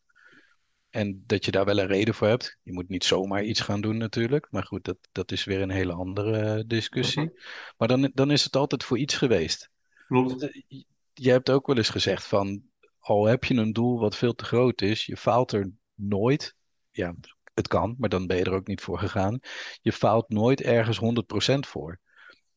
En 0.90 1.24
dat 1.26 1.46
je 1.46 1.52
daar 1.52 1.66
wel 1.66 1.80
een 1.80 1.88
reden 1.88 2.14
voor 2.14 2.28
hebt. 2.28 2.58
Je 2.64 2.74
moet 2.74 2.90
niet 2.90 3.04
zomaar 3.04 3.44
iets 3.44 3.62
gaan 3.62 3.82
doen 3.82 3.98
natuurlijk. 3.98 4.48
Maar 4.50 4.64
goed, 4.64 4.84
dat, 4.84 4.98
dat 5.12 5.32
is 5.32 5.44
weer 5.44 5.62
een 5.62 5.70
hele 5.70 5.94
andere 5.94 6.38
eh, 6.38 6.64
discussie. 6.68 7.32
Maar 7.78 7.88
dan, 7.88 8.12
dan 8.14 8.32
is 8.32 8.44
het 8.44 8.56
altijd 8.56 8.84
voor 8.84 8.98
iets 8.98 9.16
geweest. 9.16 9.70
klopt. 10.08 10.50
Je 11.14 11.30
hebt 11.30 11.50
ook 11.50 11.68
wel 11.68 11.78
eens 11.78 11.90
gezegd 11.90 12.26
van, 12.26 12.64
al 13.00 13.26
heb 13.26 13.44
je 13.44 13.54
een 13.54 13.74
doel 13.74 14.00
wat 14.00 14.16
veel 14.16 14.34
te 14.34 14.44
groot 14.44 14.82
is, 14.82 15.06
je 15.06 15.18
faalt 15.18 15.52
er 15.52 15.72
nooit. 15.96 16.56
Ja, 16.98 17.16
het 17.54 17.68
kan, 17.68 17.96
maar 17.98 18.10
dan 18.10 18.28
ben 18.28 18.38
je 18.38 18.44
er 18.44 18.54
ook 18.54 18.68
niet 18.68 18.82
voor 18.82 19.00
gegaan. 19.00 19.40
Je 19.82 19.92
faalt 19.92 20.30
nooit 20.30 20.62
ergens 20.62 21.00
100% 21.00 21.60
voor. 21.60 22.00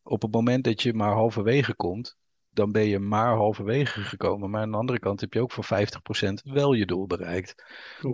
Op 0.03 0.23
het 0.23 0.33
moment 0.33 0.65
dat 0.65 0.83
je 0.83 0.95
maar 0.95 1.13
halverwege 1.13 1.75
komt, 1.75 2.17
dan 2.51 2.73
ben 2.73 2.87
je 2.87 2.99
maar 2.99 3.37
halverwege 3.37 4.01
gekomen. 4.01 4.51
Maar 4.51 4.63
aan 4.63 4.71
de 4.71 4.77
andere 4.77 4.99
kant 4.99 5.21
heb 5.21 5.33
je 5.33 5.41
ook 5.41 5.53
voor 5.53 5.65
50% 5.65 6.33
wel 6.43 6.73
je 6.73 6.87
doel 6.87 7.07
bereikt. 7.07 7.55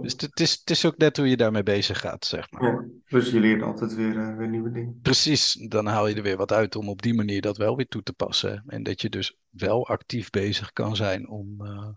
Dus 0.00 0.12
het 0.12 0.40
is, 0.40 0.52
het 0.52 0.70
is 0.70 0.86
ook 0.86 0.96
net 0.96 1.16
hoe 1.16 1.28
je 1.28 1.36
daarmee 1.36 1.62
bezig 1.62 2.00
gaat, 2.00 2.24
zeg 2.24 2.50
maar. 2.50 2.62
Ja, 2.62 2.84
dus 3.08 3.30
je 3.30 3.40
leert 3.40 3.62
altijd 3.62 3.94
weer, 3.94 4.14
uh, 4.14 4.36
weer 4.36 4.48
nieuwe 4.48 4.70
dingen. 4.70 4.98
Precies, 5.02 5.52
dan 5.52 5.86
haal 5.86 6.06
je 6.06 6.14
er 6.14 6.22
weer 6.22 6.36
wat 6.36 6.52
uit 6.52 6.76
om 6.76 6.88
op 6.88 7.02
die 7.02 7.14
manier 7.14 7.40
dat 7.40 7.56
wel 7.56 7.76
weer 7.76 7.88
toe 7.88 8.02
te 8.02 8.12
passen. 8.12 8.62
En 8.66 8.82
dat 8.82 9.00
je 9.00 9.08
dus 9.08 9.36
wel 9.48 9.88
actief 9.88 10.30
bezig 10.30 10.72
kan 10.72 10.96
zijn 10.96 11.28
om 11.28 11.56
uh, 11.62 11.88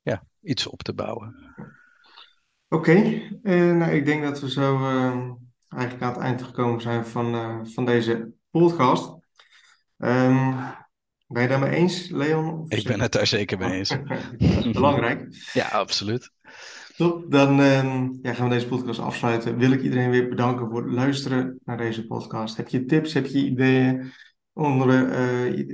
ja, 0.00 0.26
iets 0.40 0.66
op 0.66 0.82
te 0.82 0.94
bouwen. 0.94 1.49
Oké, 2.72 2.94
uh, 3.42 3.76
nou, 3.76 3.92
ik 3.92 4.04
denk 4.04 4.22
dat 4.22 4.40
we 4.40 4.50
zo 4.50 4.78
uh, 4.78 5.20
eigenlijk 5.68 6.02
aan 6.02 6.12
het 6.12 6.22
eind 6.22 6.42
gekomen 6.42 6.80
zijn 6.80 7.06
van, 7.06 7.34
uh, 7.34 7.58
van 7.62 7.84
deze 7.84 8.32
podcast. 8.50 9.08
Um, 9.98 10.56
ben 11.26 11.42
je 11.42 11.48
daarmee 11.48 11.70
eens, 11.70 12.08
Leon? 12.08 12.64
Ik 12.68 12.84
ben 12.84 13.00
het 13.00 13.12
daar 13.12 13.26
zeker 13.26 13.58
mee 13.58 13.72
eens. 13.72 13.88
dat 14.38 14.64
is 14.64 14.70
belangrijk. 14.70 15.50
ja, 15.52 15.68
absoluut. 15.68 16.30
Top, 16.96 17.30
dan 17.30 17.60
um, 17.60 18.18
ja, 18.22 18.32
gaan 18.32 18.48
we 18.48 18.54
deze 18.54 18.68
podcast 18.68 19.00
afsluiten. 19.00 19.58
Wil 19.58 19.72
ik 19.72 19.82
iedereen 19.82 20.10
weer 20.10 20.28
bedanken 20.28 20.70
voor 20.70 20.82
het 20.82 20.92
luisteren 20.92 21.58
naar 21.64 21.76
deze 21.76 22.06
podcast. 22.06 22.56
Heb 22.56 22.68
je 22.68 22.84
tips, 22.84 23.12
heb 23.12 23.26
je 23.26 23.44
ideeën, 23.44 24.12
onder, 24.52 25.12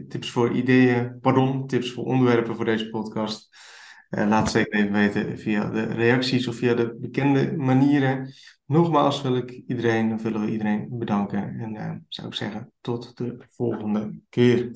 tips 0.09 0.31
voor 0.31 0.53
ideeën, 0.53 1.21
pardon, 1.21 1.67
tips 1.67 1.93
voor 1.93 2.05
onderwerpen 2.05 2.57
voor 2.57 2.65
deze 2.65 2.89
podcast? 2.89 3.49
Uh, 4.11 4.29
laat 4.29 4.51
zeker 4.51 4.79
even 4.81 4.93
weten 4.93 5.39
via 5.39 5.71
de 5.71 5.83
reacties 5.83 6.47
of 6.47 6.57
via 6.57 6.75
de 6.75 6.97
bekende 7.01 7.57
manieren. 7.57 8.35
Nogmaals 8.67 9.23
wil 9.23 9.37
ik 9.37 9.51
iedereen, 9.67 10.23
willen 10.23 10.41
we 10.41 10.51
iedereen 10.51 10.87
bedanken. 10.91 11.59
En 11.59 11.75
uh, 11.75 11.93
zou 12.09 12.29
ik 12.29 12.35
zeggen, 12.35 12.73
tot 12.81 13.17
de 13.17 13.45
volgende 13.51 14.21
keer. 14.29 14.65